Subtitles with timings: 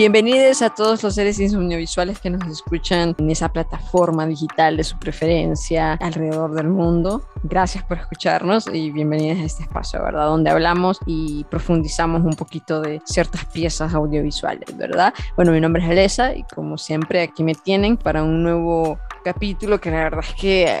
[0.00, 4.98] Bienvenidos a todos los seres insomniovisuales que nos escuchan en esa plataforma digital de su
[4.98, 7.28] preferencia alrededor del mundo.
[7.42, 10.24] Gracias por escucharnos y bienvenidos a este espacio, ¿verdad?
[10.24, 15.12] Donde hablamos y profundizamos un poquito de ciertas piezas audiovisuales, ¿verdad?
[15.36, 19.82] Bueno, mi nombre es Elesa y como siempre aquí me tienen para un nuevo capítulo
[19.82, 20.78] que la verdad es que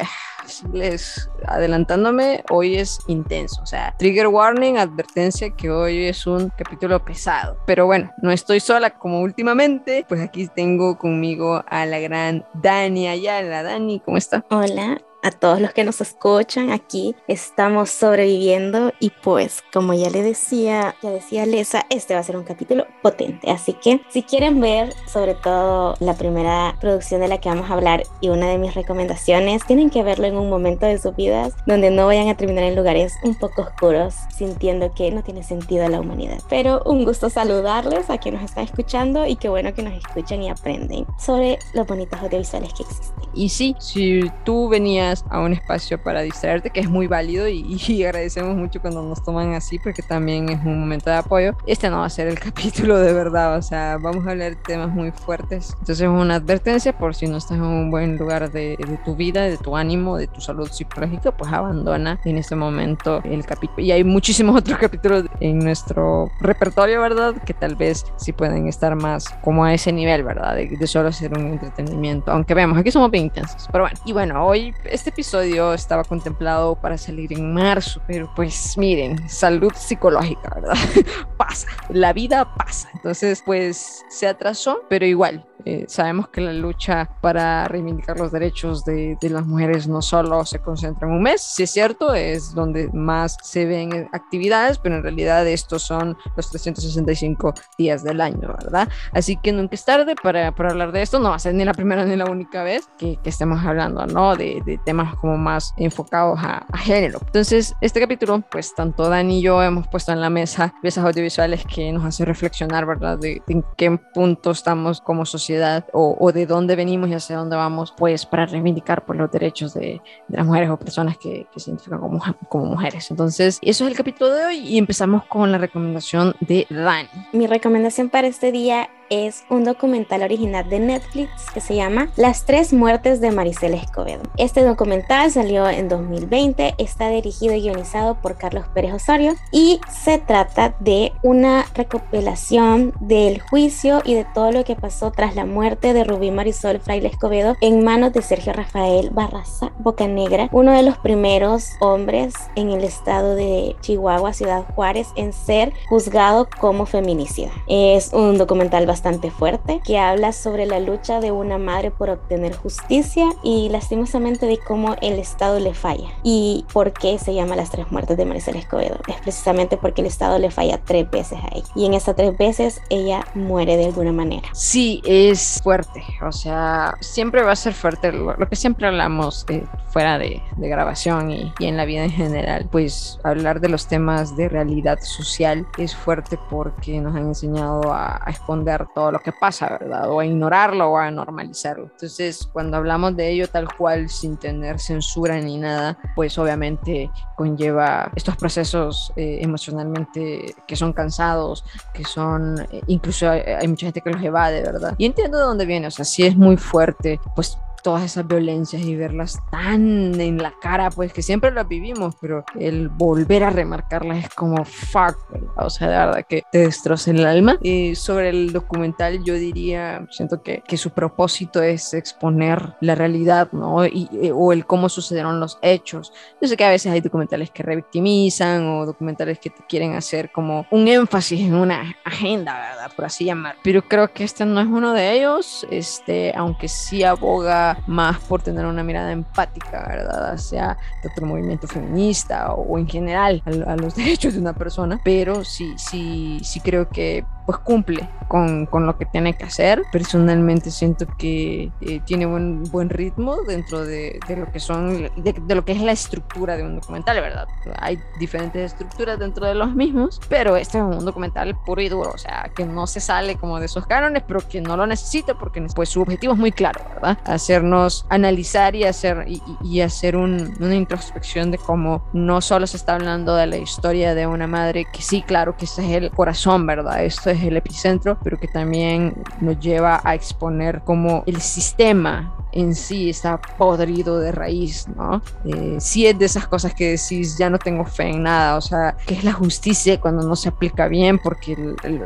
[0.72, 3.62] les adelantándome, hoy es intenso.
[3.62, 7.56] O sea, trigger warning, advertencia que hoy es un capítulo pesado.
[7.66, 10.04] Pero bueno, no estoy sola como últimamente.
[10.08, 13.62] Pues aquí tengo conmigo a la gran Dani Ayala.
[13.62, 14.44] Dani, ¿cómo está?
[14.50, 17.14] Hola, a todos los que nos escuchan aquí.
[17.28, 22.36] Estamos sobreviviendo y pues como ya le decía, ya decía Lesa, este va a ser
[22.36, 23.50] un capítulo potente.
[23.50, 27.74] Así que si quieren ver sobre todo la primera producción de la que vamos a
[27.74, 31.54] hablar y una de mis recomendaciones, tienen que verlo en un momento de sus vidas
[31.66, 35.88] donde no vayan a terminar en lugares un poco oscuros sintiendo que no tiene sentido
[35.88, 36.38] la humanidad.
[36.48, 40.42] Pero un gusto saludarles a quienes nos están escuchando y qué bueno que nos escuchan
[40.42, 43.30] y aprenden sobre los bonitos audiovisuales que existen.
[43.34, 48.04] Y sí, si tú venías a un espacio para distraerte, que es muy válido y,
[48.04, 51.54] agradecemos mucho cuando nos toman así, porque también es un momento de apoyo.
[51.66, 54.56] Este no va a ser el capítulo de verdad, o sea, vamos a hablar de
[54.56, 55.70] temas muy fuertes.
[55.80, 59.16] Entonces es una advertencia por si no estás en un buen lugar de, de tu
[59.16, 63.80] vida, de tu ánimo, de tu salud psicológica, pues abandona en este momento el capítulo.
[63.80, 67.34] Y hay muchísimos otros capítulos en nuestro repertorio, ¿verdad?
[67.44, 70.56] Que tal vez sí pueden estar más como a ese nivel, ¿verdad?
[70.56, 72.30] De, de solo ser un entretenimiento.
[72.30, 73.68] Aunque veamos, aquí somos bien intensos.
[73.70, 78.76] Pero bueno, y bueno, hoy este episodio estaba contemplado para salir en marzo, pero pues
[78.76, 80.74] miren, salud psicológica, ¿verdad?
[81.38, 82.90] pasa, la vida pasa.
[82.92, 88.84] Entonces, pues se atrasó, pero igual, eh, sabemos que la lucha para reivindicar los derechos
[88.84, 92.54] de, de, las mujeres no solo se concentra en un mes, si es cierto, es
[92.54, 98.54] donde más se ven actividades, pero en realidad estos son los 365 días del año,
[98.58, 98.88] ¿verdad?
[99.12, 101.64] Así que nunca es tarde para, para hablar de esto, no va a ser ni
[101.64, 104.36] la primera ni la única vez que, que estemos hablando, ¿no?
[104.36, 107.20] De, de, temas como más enfocados a, a, género.
[107.26, 111.64] Entonces, este capítulo, pues tanto Dani y yo hemos puesto en la mesa piezas audiovisuales
[111.66, 113.18] que nos hacen reflexionar, ¿verdad?
[113.18, 115.49] De, de en qué punto estamos como sociedad
[115.92, 119.74] o, o, de dónde venimos y hacia dónde vamos, pues para reivindicar por los derechos
[119.74, 123.10] de, de las mujeres o personas que, que, se identifican como, como mujeres.
[123.10, 127.08] Entonces, eso es el capítulo de hoy y empezamos con la recomendación de Dani.
[127.32, 132.46] Mi recomendación para este día es un documental original de Netflix que se llama Las
[132.46, 134.22] tres muertes de Maricela Escobedo.
[134.36, 140.18] Este documental salió en 2020, está dirigido y guionizado por Carlos Pérez Osorio y se
[140.18, 145.92] trata de una recopilación del juicio y de todo lo que pasó tras la muerte
[145.92, 150.96] de Rubí Marisol Fraile Escobedo en manos de Sergio Rafael Barraza Bocanegra, uno de los
[150.98, 157.50] primeros hombres en el estado de Chihuahua, Ciudad Juárez, en ser juzgado como feminicida.
[157.66, 162.10] Es un documental bastante bastante fuerte que habla sobre la lucha de una madre por
[162.10, 167.56] obtener justicia y lastimosamente de cómo el Estado le falla y por qué se llama
[167.56, 168.98] las tres muertes de Maricela Escobedo.
[169.08, 172.36] Es precisamente porque el Estado le falla tres veces a ella y en esas tres
[172.36, 174.50] veces ella muere de alguna manera.
[174.52, 179.46] Sí, es fuerte, o sea, siempre va a ser fuerte lo, lo que siempre hablamos
[179.48, 183.70] eh, fuera de, de grabación y, y en la vida en general, pues hablar de
[183.70, 189.12] los temas de realidad social es fuerte porque nos han enseñado a, a esconder todo
[189.12, 190.10] lo que pasa, ¿verdad?
[190.10, 191.84] O a ignorarlo o a normalizarlo.
[191.92, 198.10] Entonces, cuando hablamos de ello tal cual, sin tener censura ni nada, pues obviamente conlleva
[198.14, 201.64] estos procesos eh, emocionalmente que son cansados,
[201.94, 204.94] que son, eh, incluso hay, hay, mucha gente que los evade, ¿verdad?
[204.98, 208.82] Y entiendo de dónde viene, o sea, sí es muy fuerte, pues todas esas violencias
[208.82, 213.50] y verlas tan en la cara, pues que siempre las vivimos, pero el volver a
[213.50, 215.50] remarcarlas es como fuck, ¿verdad?
[215.56, 217.58] o sea, de verdad que te destroza el alma.
[217.62, 223.50] Y sobre el documental yo diría, siento que, que su propósito es exponer la realidad,
[223.52, 223.86] ¿no?
[223.86, 226.12] Y, o el cómo sucedieron los hechos.
[226.40, 230.30] Yo sé que a veces hay documentales que revictimizan o documentales que te quieren hacer
[230.32, 232.92] como un énfasis en una agenda, ¿verdad?
[232.94, 233.56] Por así llamar.
[233.62, 238.42] Pero creo que este no es uno de ellos, este, aunque sí aboga más por
[238.42, 240.32] tener una mirada empática, ¿verdad?
[240.32, 245.44] Hacia otro movimiento feminista o, en general a, a, los derechos de una persona, pero
[245.44, 249.82] sí, sí, sí creo que pues cumple con, con lo que tiene que hacer.
[249.92, 255.32] Personalmente siento que eh, tiene buen, buen ritmo dentro de, de lo que son, de,
[255.32, 257.48] de, lo que es la estructura de un documental, ¿verdad?
[257.80, 262.10] Hay diferentes estructuras dentro de los mismos, pero este es un documental puro y duro,
[262.14, 265.34] o sea, que no se sale como de esos cánones, pero que no lo necesita
[265.34, 267.18] porque pues su objetivo es muy claro, ¿verdad?
[267.24, 272.76] Hacernos analizar y hacer, y, y hacer un, una introspección de cómo no solo se
[272.76, 276.10] está hablando de la historia de una madre, que sí, claro que ese es el
[276.10, 277.04] corazón, ¿verdad?
[277.04, 282.74] Esto es el epicentro, pero que también nos lleva a exponer cómo el sistema en
[282.74, 285.22] sí está podrido de raíz, ¿no?
[285.44, 288.60] Eh, sí es de esas cosas que decís, ya no tengo fe en nada, o
[288.60, 291.56] sea, ¿qué es la justicia cuando no se aplica bien porque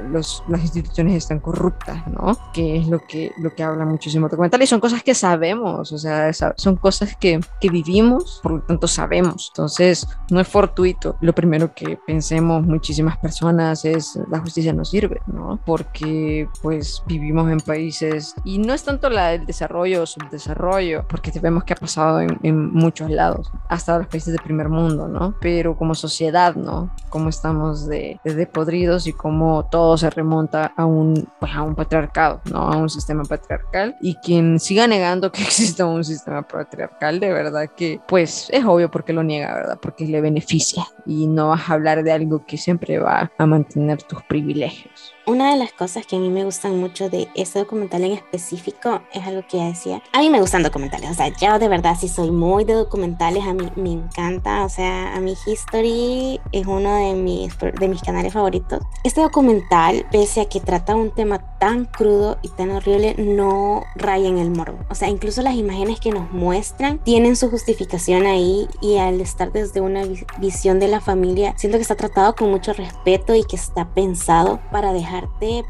[0.09, 2.37] las instituciones están corruptas, ¿no?
[2.53, 5.99] Que es lo que, lo que habla muchísimo documental y son cosas que sabemos, o
[5.99, 11.17] sea, son cosas que, que vivimos, por lo tanto sabemos, entonces no es fortuito.
[11.21, 15.59] Lo primero que pensemos muchísimas personas es la justicia no sirve, ¿no?
[15.65, 21.65] Porque pues vivimos en países y no es tanto la, el desarrollo desarrollo, porque vemos
[21.65, 25.35] que ha pasado en, muchos lados, hasta los países de primer mundo, ¿no?
[25.41, 26.95] Pero como sociedad, ¿no?
[27.09, 31.75] Cómo estamos de, de podridos y cómo todo se remonta a un, pues, a un
[31.75, 32.59] patriarcado, ¿no?
[32.59, 33.97] A un sistema patriarcal.
[34.01, 38.91] Y quien siga negando que exista un sistema patriarcal, de verdad que, pues, es obvio
[38.91, 39.79] porque lo niega, ¿verdad?
[39.81, 44.03] Porque le beneficia y no vas a hablar de algo que siempre va a mantener
[44.03, 45.14] tus privilegios.
[45.27, 49.01] Una de las cosas que a mí me gustan mucho de este documental en específico
[49.11, 50.03] es algo que ya decía.
[50.13, 53.43] A mí me gustan documentales, o sea, yo de verdad sí soy muy de documentales,
[53.45, 58.03] a mí me encanta, o sea, a mí History es uno de mis, de mis
[58.03, 58.83] canales favoritos.
[59.03, 64.29] Este documental, pese a que trata un tema tan crudo y tan horrible, no raya
[64.29, 64.77] en el morbo.
[64.91, 69.53] O sea, incluso las imágenes que nos muestran tienen su justificación ahí y al estar
[69.53, 70.03] desde una
[70.39, 74.61] visión de la familia, siento que está tratado con mucho respeto y que está pensado
[74.71, 75.14] para dejar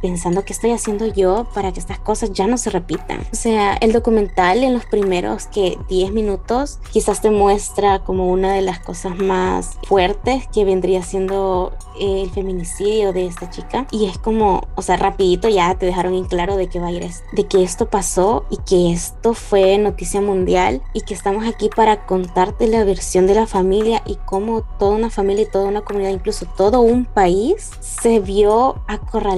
[0.01, 3.21] pensando qué estoy haciendo yo para que estas cosas ya no se repitan.
[3.33, 8.53] O sea, el documental en los primeros que 10 minutos quizás te muestra como una
[8.55, 14.19] de las cosas más fuertes que vendría siendo el feminicidio de esta chica y es
[14.19, 17.47] como, o sea, rapidito ya te dejaron en claro de que va a ir de
[17.47, 22.67] que esto pasó y que esto fue noticia mundial y que estamos aquí para contarte
[22.67, 26.47] la versión de la familia y cómo toda una familia y toda una comunidad, incluso
[26.57, 29.34] todo un país se vio acorralado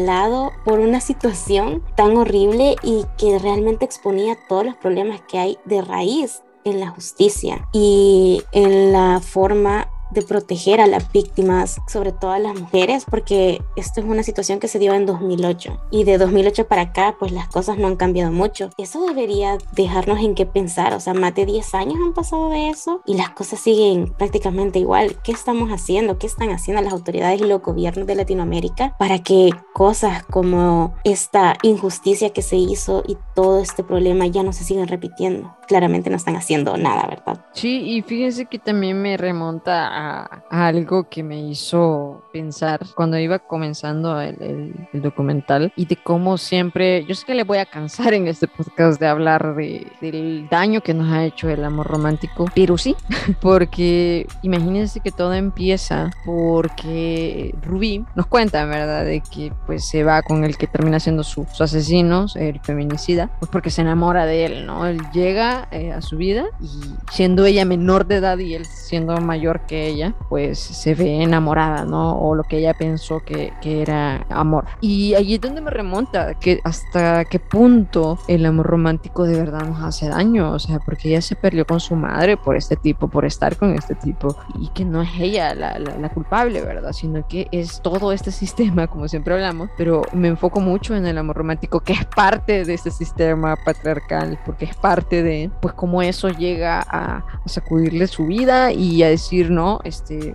[0.64, 5.81] por una situación tan horrible y que realmente exponía todos los problemas que hay de
[5.81, 12.32] raíz en la justicia y en la forma de proteger a las víctimas, sobre todo
[12.32, 16.16] a las mujeres, porque esto es una situación que se dio en 2008 y de
[16.16, 18.70] 2008 para acá pues las cosas no han cambiado mucho.
[18.78, 22.70] Eso debería dejarnos en qué pensar, o sea, más de 10 años han pasado de
[22.70, 25.16] eso y las cosas siguen prácticamente igual.
[25.22, 26.18] ¿Qué estamos haciendo?
[26.18, 31.56] ¿Qué están haciendo las autoridades y los gobiernos de Latinoamérica para que cosas como esta
[31.62, 35.54] injusticia que se hizo y todo este problema ya no se sigan repitiendo?
[35.68, 37.44] Claramente no están haciendo nada, ¿verdad?
[37.52, 40.05] Sí, y fíjense que también me remonta a,
[40.50, 47.14] algo que me hizo pensar cuando iba comenzando el, documental y de cómo siempre, yo
[47.14, 50.92] sé que le voy a cansar en este podcast de hablar de, del daño que
[50.92, 52.94] nos ha hecho el amor romántico, pero sí,
[53.40, 60.20] porque imagínense que todo empieza porque Rubí nos cuenta, ¿verdad?, de que pues se va
[60.22, 64.44] con el que termina siendo su, su asesino, el feminicida, pues porque se enamora de
[64.44, 64.86] él, ¿no?
[64.86, 66.68] Él llega eh, a su vida y
[67.10, 71.84] siendo ella menor de edad y él siendo mayor que ella, pues se ve enamorada,
[71.84, 72.25] ¿no?
[72.26, 74.64] O lo que ella pensó que, que era amor.
[74.81, 79.67] Y allí es donde me remonta, que hasta qué punto el amor romántico de verdad
[79.67, 83.09] nos hace daño, o sea, porque ella se perdió con su madre por este tipo,
[83.09, 86.92] por estar con este tipo, y que no es ella la, la, culpable, ¿verdad?
[86.92, 91.18] Sino que es todo este sistema, como siempre hablamos, pero me enfoco mucho en el
[91.18, 96.02] amor romántico, que es parte de este sistema patriarcal, porque es parte de, pues, cómo
[96.02, 100.35] eso llega a, a sacudirle su vida y a decir, no, este,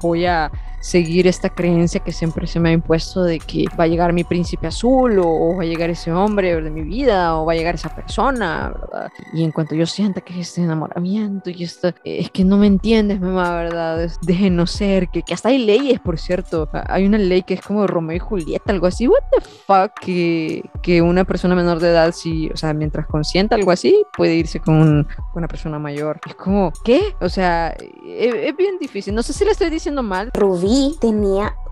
[0.00, 3.86] voy a seguir esta creencia que siempre se me ha impuesto de que va a
[3.86, 7.52] llegar mi príncipe azul o, va a llegar ese hombre de mi vida o va
[7.52, 9.10] a llegar esa persona, ¿verdad?
[9.32, 12.66] Y en cuanto yo sienta que es este enamoramiento y esto, es que no me
[12.66, 14.10] entiendes, mamá, ¿verdad?
[14.22, 16.68] Déjenos ser, que, que hasta hay leyes, por cierto.
[16.86, 19.08] Hay una ley que es como Romeo y Julieta, algo así.
[19.08, 19.98] What the fuck?
[20.00, 24.34] Que, que una persona menor de edad, si, o sea, mientras consienta algo así, puede
[24.34, 26.20] irse con, una persona mayor.
[26.26, 27.14] Es como, ¿qué?
[27.20, 29.14] O sea, es, es bien difícil.
[29.14, 30.30] No sé si le estoy diciendo mal.
[30.34, 30.96] Rubí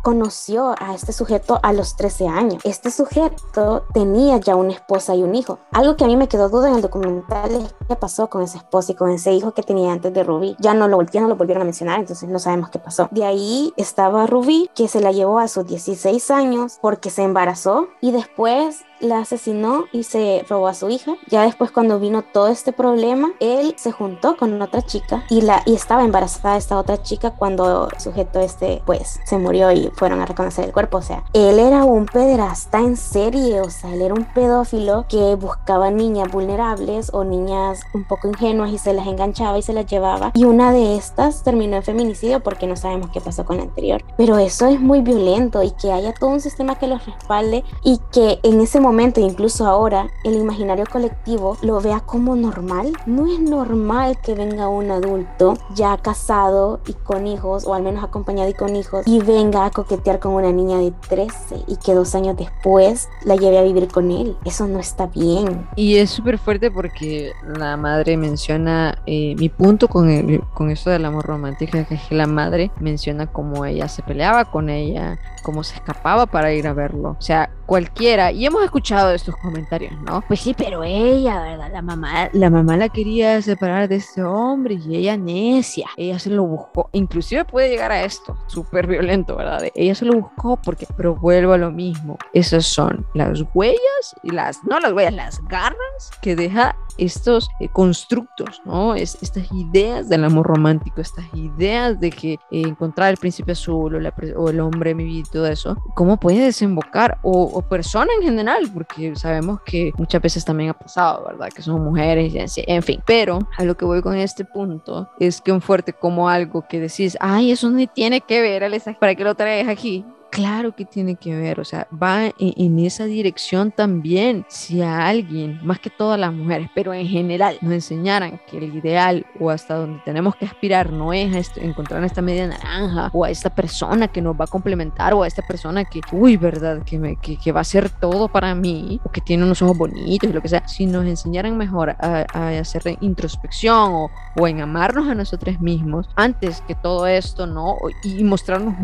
[0.02, 2.62] conoció a este sujeto a los 13 años.
[2.64, 5.58] Este sujeto tenía ya una esposa y un hijo.
[5.72, 7.50] Algo que a mí me quedó duda en el documental
[7.85, 10.56] es qué pasó con esa esposa y con ese hijo que tenía antes de Rubí.
[10.58, 13.08] Ya no lo, ya no lo volvieron a mencionar, entonces no sabemos qué pasó.
[13.10, 17.88] De ahí estaba Rubí, que se la llevó a sus 16 años porque se embarazó
[18.00, 21.14] y después la asesinó y se robó a su hija.
[21.28, 25.62] Ya después cuando vino todo este problema, él se juntó con otra chica y la
[25.66, 30.20] y estaba embarazada esta otra chica cuando el sujeto este pues se murió y fueron
[30.20, 30.98] a reconocer el cuerpo.
[30.98, 35.34] O sea, él era un pederasta en serie, o sea, él era un pedófilo que
[35.34, 39.86] buscaba niñas vulnerables o niñas un poco ingenuas y se las enganchaba y se las
[39.86, 40.32] llevaba.
[40.34, 44.02] Y una de estas terminó en feminicidio porque no sabemos qué pasó con la anterior.
[44.16, 48.00] Pero eso es muy violento y que haya todo un sistema que los respalde y
[48.12, 52.92] que en ese momento, incluso ahora, el imaginario colectivo lo vea como normal.
[53.06, 58.04] No es normal que venga un adulto ya casado y con hijos, o al menos
[58.04, 61.94] acompañado y con hijos, y venga a coquetear con una niña de 13 y que
[61.94, 64.36] dos años después la lleve a vivir con él.
[64.44, 65.68] Eso no está bien.
[65.76, 70.90] Y es súper fuerte porque la madre menciona, eh, mi punto con, el, con esto
[70.90, 75.64] del amor romántico es que la madre menciona cómo ella se peleaba con ella, cómo
[75.64, 77.16] se escapaba para ir a verlo.
[77.18, 80.22] O sea, cualquiera, y hemos escuchado estos comentarios, ¿no?
[80.26, 81.70] Pues sí, pero ella, ¿verdad?
[81.72, 86.30] La mamá, la mamá la quería separar de ese hombre y ella necia, ella se
[86.30, 89.62] lo buscó, inclusive puede llegar a esto, súper violento, ¿verdad?
[89.74, 94.30] Ella se lo buscó porque, pero vuelvo a lo mismo, esas son las huellas y
[94.30, 98.94] las, no las huellas, las garras que deja estos eh, constructos, ¿no?
[98.94, 103.94] Es, estas ideas del amor romántico, estas ideas de que eh, encontrar el príncipe azul
[103.94, 107.18] o, la, o el hombre mi vida todo eso, ¿cómo puede desembocar?
[107.22, 111.48] O, o, persona en general, porque sabemos que muchas veces también ha pasado, ¿verdad?
[111.54, 113.00] Que son mujeres, en fin.
[113.06, 116.80] Pero a lo que voy con este punto es que un fuerte como algo que
[116.80, 118.70] decís, ay, eso no tiene que ver,
[119.00, 120.04] ¿para que lo traes aquí?
[120.30, 124.44] Claro que tiene que ver, o sea, va en, esa dirección también.
[124.48, 128.76] Si a alguien, más que todas las mujeres, pero en general, nos enseñaran que el
[128.76, 133.30] ideal o hasta donde tenemos que aspirar no es encontrar esta media naranja o a
[133.30, 136.98] esta persona que nos va a complementar o a esta persona que, uy, verdad, que,
[136.98, 140.32] me, que, va a ser todo para mí o que tiene unos ojos bonitos y
[140.32, 140.66] lo que sea.
[140.68, 142.26] Si nos enseñaran mejor a,
[142.58, 147.76] hacer introspección o, o, en amarnos a nosotros mismos antes que todo esto, ¿no?
[148.02, 148.74] Y mostrarnos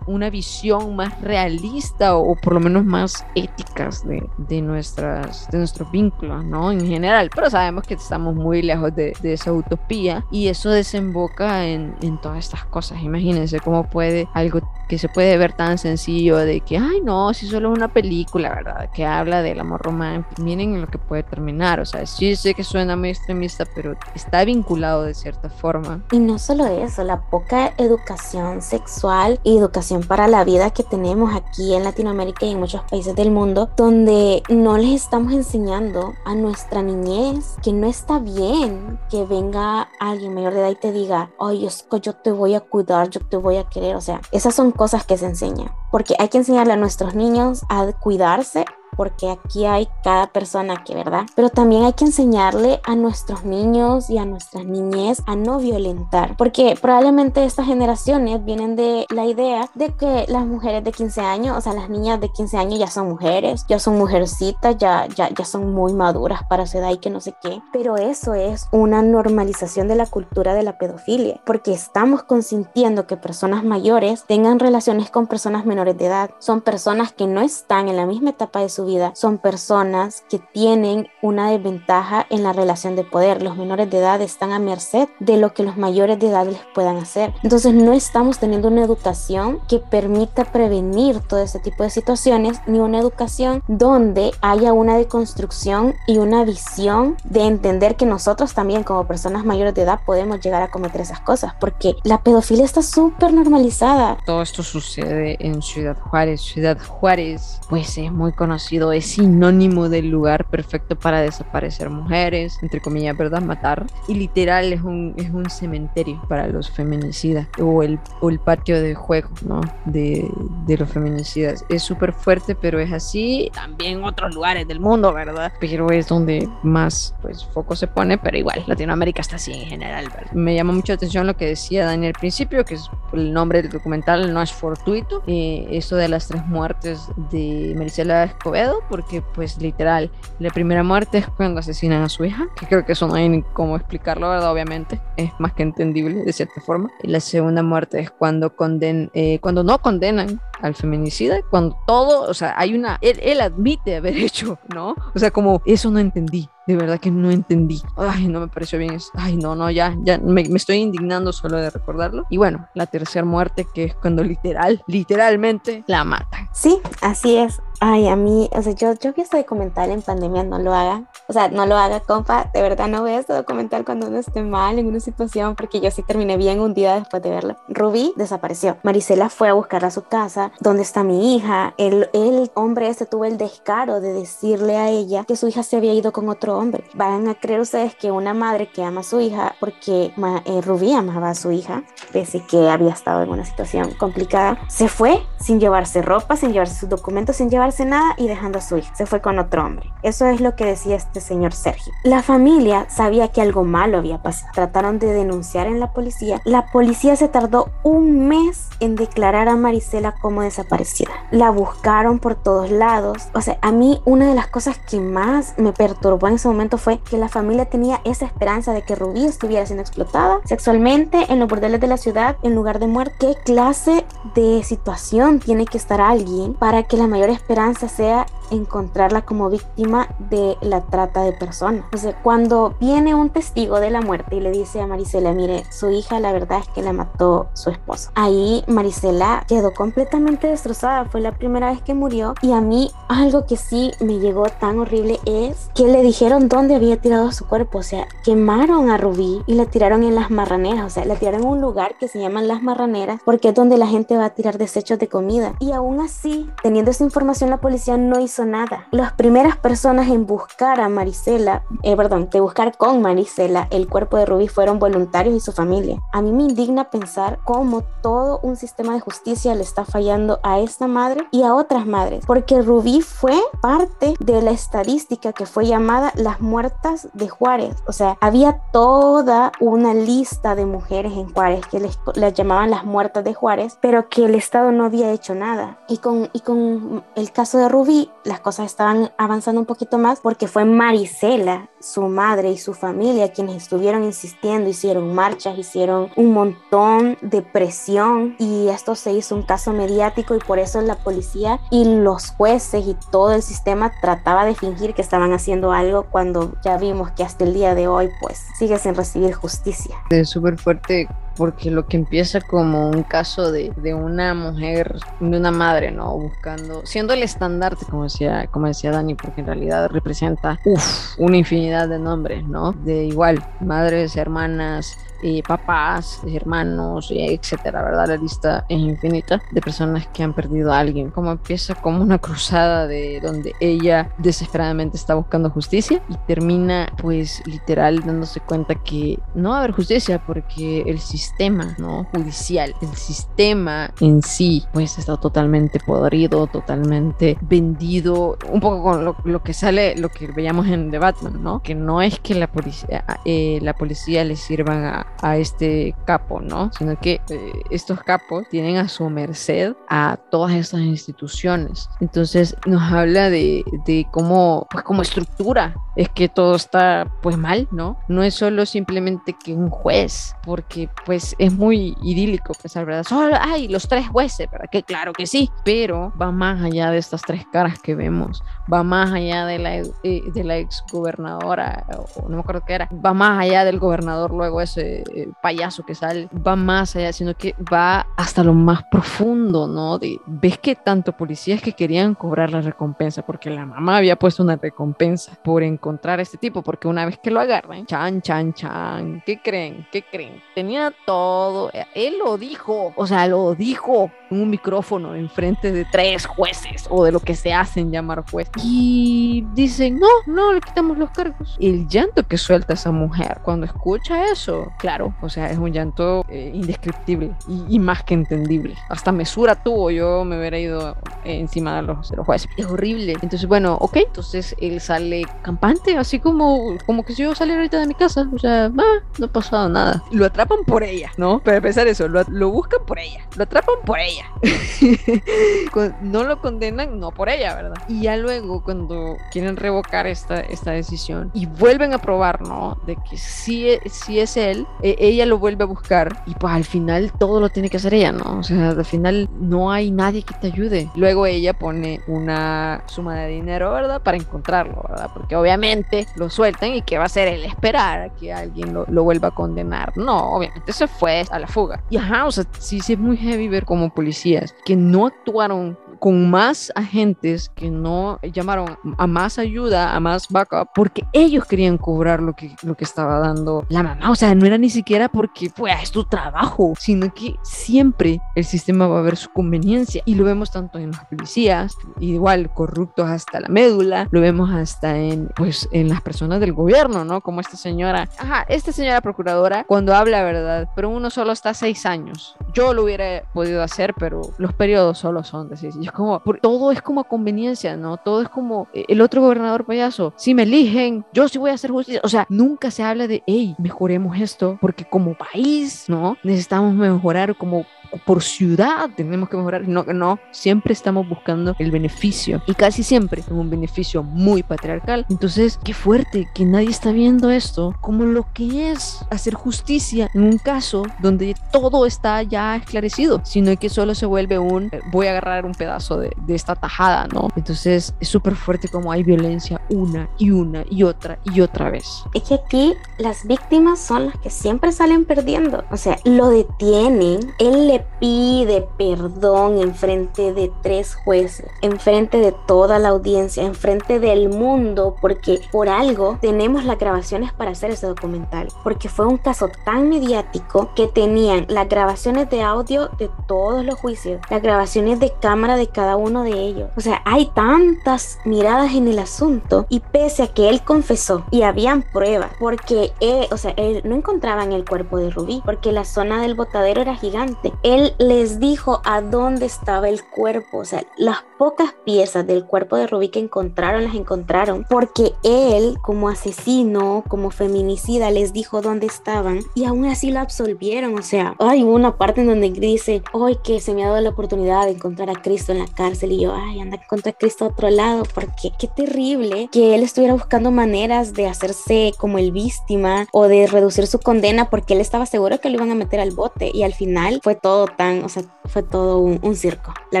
[0.06, 0.57] una visión
[0.94, 6.72] más realista o por lo menos más éticas de, de, nuestras, de nuestros vínculos, ¿no?
[6.72, 11.66] En general, pero sabemos que estamos muy lejos de, de esa utopía y eso desemboca
[11.66, 13.02] en, en, todas estas cosas.
[13.02, 17.46] Imagínense cómo puede algo que se puede ver tan sencillo de que, ay, no, si
[17.46, 18.90] solo es una película, ¿verdad?
[18.92, 20.42] Que habla del amor romántico.
[20.42, 21.80] Miren en lo que puede terminar.
[21.80, 26.02] O sea, sí sé que suena muy extremista, pero está vinculado de cierta forma.
[26.12, 31.34] Y no solo eso, la poca educación sexual y educación para la vida que tenemos
[31.34, 36.34] aquí en Latinoamérica y en muchos países del mundo, donde no les estamos enseñando a
[36.34, 41.30] nuestra niñez que no está bien que venga alguien mayor de edad y te diga,
[41.38, 41.68] ay,
[42.02, 43.96] yo te voy a cuidar, yo te voy a querer.
[43.96, 47.64] O sea, esas son cosas que se enseñan, porque hay que enseñarle a nuestros niños
[47.68, 48.64] a cuidarse
[48.98, 51.22] porque aquí hay cada persona que, ¿verdad?
[51.36, 56.36] Pero también hay que enseñarle a nuestros niños y a nuestras niñez a no violentar,
[56.36, 61.56] porque probablemente estas generaciones vienen de la idea de que las mujeres de 15 años,
[61.56, 65.28] o sea, las niñas de 15 años ya son mujeres, ya son mujercitas, ya, ya,
[65.30, 68.66] ya son muy maduras para su edad y que no sé qué, pero eso es
[68.72, 74.58] una normalización de la cultura de la pedofilia, porque estamos consintiendo que personas mayores tengan
[74.58, 78.60] relaciones con personas menores de edad, son personas que no están en la misma etapa
[78.60, 83.42] de su vida son personas que tienen una desventaja en la relación de poder.
[83.42, 86.60] Los menores de edad están a merced de lo que los mayores de edad les
[86.74, 87.32] puedan hacer.
[87.42, 92.78] Entonces no estamos teniendo una educación que permita prevenir todo ese tipo de situaciones, ni
[92.78, 99.06] una educación donde haya una deconstrucción y una visión de entender que nosotros también como
[99.06, 103.32] personas mayores de edad podemos llegar a cometer esas cosas, porque la pedofilia está súper
[103.32, 104.18] normalizada.
[104.24, 106.40] Todo esto sucede en Ciudad Juárez.
[106.40, 108.32] Ciudad Juárez, pues es muy
[108.78, 113.42] conocido es sinónimo del lugar perfecto para desaparecer mujeres, entre comillas, ¿verdad?
[113.42, 113.86] Matar.
[114.06, 118.80] Y literal es un, es un cementerio para los feminicidas o el, o el patio
[118.80, 119.60] de juego, ¿no?
[119.84, 120.28] De,
[120.66, 121.64] de los feminicidas.
[121.68, 123.50] Es súper fuerte, pero es así.
[123.54, 125.52] También otros lugares del mundo, ¿verdad?
[125.60, 130.06] Pero es donde más, pues, foco se pone, pero igual, Latinoamérica está así en general,
[130.08, 130.32] ¿verdad?
[130.32, 133.62] Me llama mucho la atención lo que decía Dani al principio, que es el nombre
[133.62, 135.22] del documental no es fortuito.
[135.26, 141.18] Eh, eso de las tres muertes de Maricela Escobedo porque pues literal, la primera muerte
[141.18, 144.28] es cuando asesinan a su hija, que creo que eso no hay ni cómo explicarlo,
[144.30, 144.52] ¿verdad?
[144.52, 146.90] Obviamente, es más que entendible de cierta forma.
[147.02, 152.28] Y la segunda muerte es cuando, conden, eh, cuando no condenan al feminicida, cuando todo,
[152.28, 154.94] o sea, hay una, él, él admite haber hecho, ¿no?
[155.14, 157.80] O sea, como eso no entendí de verdad que no entendí.
[157.96, 159.10] Ay, no me pareció bien eso.
[159.14, 162.26] Ay, no, no, ya, ya me, estoy indignando solo de recordarlo.
[162.28, 166.46] Y bueno, la tercera muerte, que es cuando literal, literalmente la matan.
[166.52, 167.62] Sí, así es.
[167.80, 171.10] Ay, a mí, o sea, yo, yo vi este documental en pandemia, no lo haga.
[171.28, 172.50] O sea, no lo haga, compa.
[172.54, 175.90] De verdad, no vea este documental cuando uno esté mal en una situación, porque yo
[175.90, 177.56] sí terminé bien un día después de verlo.
[177.68, 178.78] Rubí desapareció.
[178.82, 180.52] Marisela fue a buscar a su casa.
[180.60, 181.74] ¿Dónde está mi hija?
[181.76, 185.76] El, el hombre ese tuvo el descaro de decirle a ella que su hija se
[185.76, 186.84] había ido con otro hombre.
[186.94, 190.14] Van a creer ustedes que una madre que ama a su hija, porque
[190.46, 194.88] eh, Rubí amaba a su hija, pese que había estado en una situación complicada, se
[194.88, 198.78] fue sin llevarse ropa, sin llevarse sus documentos, sin llevarse nada y dejando a su
[198.78, 198.94] hija.
[198.94, 199.92] Se fue con otro hombre.
[200.02, 201.92] Eso es lo que decía este señor Sergio.
[202.02, 204.50] La familia sabía que algo malo había pasado.
[204.54, 206.40] Trataron de denunciar en la policía.
[206.44, 211.10] La policía se tardó un mes en declarar a Marisela como desaparecida.
[211.30, 213.28] La buscaron por todos lados.
[213.34, 216.78] O sea, a mí una de las cosas que más me perturbó en ese momento
[216.78, 221.38] fue que la familia tenía esa esperanza de que Rubí estuviera siendo explotada sexualmente en
[221.38, 223.14] los bordeles de la ciudad en lugar de muerte.
[223.18, 229.22] ¿Qué clase de situación tiene que estar alguien para que la mayor esperanza sea encontrarla
[229.22, 231.84] como víctima de la trata de personas.
[231.92, 235.64] O sea, cuando viene un testigo de la muerte y le dice a Marisela, mire,
[235.70, 238.10] su hija la verdad es que la mató su esposo.
[238.14, 243.46] Ahí Marisela quedó completamente destrozada, fue la primera vez que murió y a mí algo
[243.46, 247.78] que sí me llegó tan horrible es que le dijeron dónde había tirado su cuerpo,
[247.78, 251.42] o sea, quemaron a Rubí y la tiraron en las marraneras, o sea, la tiraron
[251.42, 254.30] en un lugar que se llaman las marraneras porque es donde la gente va a
[254.30, 255.54] tirar desechos de comida.
[255.58, 258.86] Y aún así, teniendo esa información, la policía no hizo nada.
[258.90, 264.16] Las primeras personas en buscar a Marisela, eh, perdón, de buscar con Marisela el cuerpo
[264.16, 266.00] de Rubí fueron voluntarios y su familia.
[266.12, 270.60] A mí me indigna pensar cómo todo un sistema de justicia le está fallando a
[270.60, 275.66] esta madre y a otras madres, porque Rubí fue parte de la estadística que fue
[275.66, 277.76] llamada las muertas de Juárez.
[277.86, 282.84] O sea, había toda una lista de mujeres en Juárez que les, las llamaban las
[282.84, 285.78] muertas de Juárez, pero que el Estado no había hecho nada.
[285.88, 290.20] Y con, y con el caso de Rubí, las cosas estaban avanzando un poquito más
[290.20, 296.32] porque fue Marisela, su madre y su familia quienes estuvieron insistiendo, hicieron marchas, hicieron un
[296.32, 301.58] montón de presión y esto se hizo un caso mediático y por eso la policía
[301.70, 306.52] y los jueces y todo el sistema trataba de fingir que estaban haciendo algo cuando
[306.62, 309.96] ya vimos que hasta el día de hoy pues sigue sin recibir justicia.
[310.10, 315.38] Es súper fuerte porque lo que empieza como un caso de, de, una mujer, de
[315.38, 316.18] una madre, ¿no?
[316.18, 321.36] Buscando, siendo el estandarte, como decía, como decía Dani, porque en realidad representa, uff, una
[321.36, 322.72] infinidad de nombres, ¿no?
[322.72, 328.08] De igual, madres, hermanas, y papás, hermanos, etcétera, ¿verdad?
[328.08, 331.10] La lista es infinita de personas que han perdido a alguien.
[331.10, 337.42] Como empieza como una cruzada de donde ella desesperadamente está buscando justicia y termina, pues,
[337.46, 342.04] literal dándose cuenta que no va a haber justicia porque el sistema, ¿no?
[342.12, 349.42] Judicial, el sistema en sí, pues, está totalmente podrido, totalmente vendido, un poco con lo,
[349.42, 351.62] que sale, lo que veíamos en The Batman, ¿no?
[351.62, 356.40] Que no es que la policía, eh, la policía le sirvan a a este capo,
[356.40, 356.70] ¿no?
[356.72, 361.88] Sino que eh, estos capos tienen a su merced a todas estas instituciones.
[362.00, 367.66] Entonces nos habla de, de cómo, pues como estructura, es que todo está pues mal,
[367.72, 367.98] ¿no?
[368.06, 373.02] No es solo simplemente que un juez, porque pues es muy idílico pensar, ¿verdad?
[373.02, 374.68] Solo hay los tres jueces, ¿verdad?
[374.70, 378.84] Que claro que sí, pero va más allá de estas tres caras que vemos, va
[378.84, 381.84] más allá de la, eh, de la ex gobernadora,
[382.16, 384.97] o no me acuerdo qué era, va más allá del gobernador luego ese
[385.40, 389.98] payaso que sale, va más allá, sino que va hasta lo más profundo, ¿no?
[389.98, 394.42] De, ves que tanto policías que querían cobrar la recompensa, porque la mamá había puesto
[394.42, 398.52] una recompensa por encontrar a este tipo, porque una vez que lo agarran, chan, chan,
[398.52, 399.86] chan, ¿qué creen?
[399.92, 400.42] ¿Qué creen?
[400.54, 406.26] Tenía todo, él lo dijo, o sea, lo dijo en un micrófono enfrente de tres
[406.26, 408.50] jueces o de lo que se hacen llamar juez.
[408.62, 411.56] Y dicen, no, no, le quitamos los cargos.
[411.60, 416.24] El llanto que suelta esa mujer cuando escucha eso, claro, o sea, es un llanto
[416.30, 418.74] eh, indescriptible y, más que entendible.
[418.88, 422.48] Hasta mesura tuvo, yo me hubiera ido encima de los, de los jueces.
[422.56, 423.12] Es horrible.
[423.20, 427.80] Entonces, bueno, ok, entonces él sale campante, así como, como que si yo saliera ahorita
[427.80, 428.82] de mi casa, o sea, no
[429.26, 430.02] ha pasado nada.
[430.10, 431.40] Lo atrapan por ella, ¿no?
[431.40, 434.24] Para empezar eso, lo, lo buscan por ella, lo atrapan por ella.
[436.00, 437.76] no lo condenan, no por ella, ¿verdad?
[437.88, 442.78] Y ya luego, cuando quieren revocar esta, esta decisión y vuelven a probar, ¿no?
[442.86, 446.64] De que sí, sí es él, e, ella lo vuelve a buscar y pues al
[446.64, 448.38] final todo lo tiene que hacer ella, ¿no?
[448.38, 450.90] O sea, al final no hay nadie que te ayude.
[450.94, 454.02] Luego ella pone una suma de dinero, ¿verdad?
[454.02, 455.10] Para encontrarlo, ¿verdad?
[455.12, 457.44] Porque obviamente lo sueltan y ¿qué va a hacer él?
[457.44, 459.96] Esperar a que alguien lo, lo vuelva a condenar.
[459.96, 461.82] No, obviamente se fue a la fuga.
[461.90, 465.78] Y ajá, o sea, sí, sí es muy heavy ver como policías que no actuaron
[465.98, 471.78] con más agentes que no llamaron a más ayuda, a más backup, porque ellos querían
[471.78, 474.10] cobrar lo que, lo que estaba dando la mamá.
[474.10, 478.44] O sea, no era ni siquiera porque pues es tu trabajo, sino que siempre el
[478.44, 480.02] sistema va a ver su conveniencia.
[480.04, 484.96] Y lo vemos tanto en los policías, igual corruptos hasta la médula, lo vemos hasta
[484.96, 487.20] en, pues, en las personas del gobierno, ¿no?
[487.20, 491.86] Como esta señora, ajá, esta señora procuradora, cuando habla verdad, pero uno solo está seis
[491.86, 492.36] años.
[492.52, 495.87] Yo lo hubiera podido hacer, pero los periodos solo son de seis años.
[495.92, 497.96] Como, todo es como a conveniencia, ¿no?
[497.96, 500.12] Todo es como eh, el otro gobernador payaso.
[500.16, 502.00] Si me eligen, yo sí voy a hacer justicia.
[502.04, 506.16] O sea, nunca se habla de, hey, mejoremos esto, porque como país, ¿no?
[506.22, 507.64] Necesitamos mejorar como
[508.04, 509.66] por ciudad tenemos que mejorar.
[509.68, 515.06] No, no, siempre estamos buscando el beneficio y casi siempre es un beneficio muy patriarcal.
[515.08, 520.22] Entonces, qué fuerte que nadie está viendo esto como lo que es hacer justicia en
[520.22, 525.06] un caso donde todo está ya esclarecido, sino que solo se vuelve un eh, voy
[525.06, 527.28] a agarrar un pedazo de, de esta tajada, ¿no?
[527.36, 531.86] Entonces, es súper fuerte como hay violencia una y una y otra y otra vez.
[532.14, 535.64] Es que aquí las víctimas son las que siempre salen perdiendo.
[535.70, 542.18] O sea, lo detienen, él le pide perdón en frente de tres jueces, en frente
[542.18, 547.52] de toda la audiencia, en frente del mundo, porque por algo tenemos las grabaciones para
[547.52, 552.88] hacer ese documental, porque fue un caso tan mediático que tenían las grabaciones de audio
[552.98, 556.70] de todos los juicios, las grabaciones de cámara de cada uno de ellos.
[556.76, 561.42] O sea, hay tantas miradas en el asunto y pese a que él confesó y
[561.42, 565.84] habían pruebas, porque él, o sea, él no encontraban el cuerpo de Rubí, porque la
[565.84, 570.58] zona del botadero era gigante él les dijo a dónde estaba el cuerpo.
[570.58, 575.78] O sea, las pocas piezas del cuerpo de Rubí que encontraron, las encontraron porque él,
[575.82, 580.98] como asesino, como feminicida, les dijo dónde estaban y aún así lo absolvieron.
[580.98, 584.10] O sea, hay una parte en donde dice, hoy que se me ha dado la
[584.10, 587.18] oportunidad de encontrar a Cristo en la cárcel y yo, ay, anda a encontrar a
[587.18, 592.18] Cristo a otro lado porque qué terrible que él estuviera buscando maneras de hacerse como
[592.18, 595.74] el víctima o de reducir su condena porque él estaba seguro que lo iban a
[595.74, 599.72] meter al bote y al final fue todo tan, o sea, fue todo un, circo.
[599.90, 600.00] La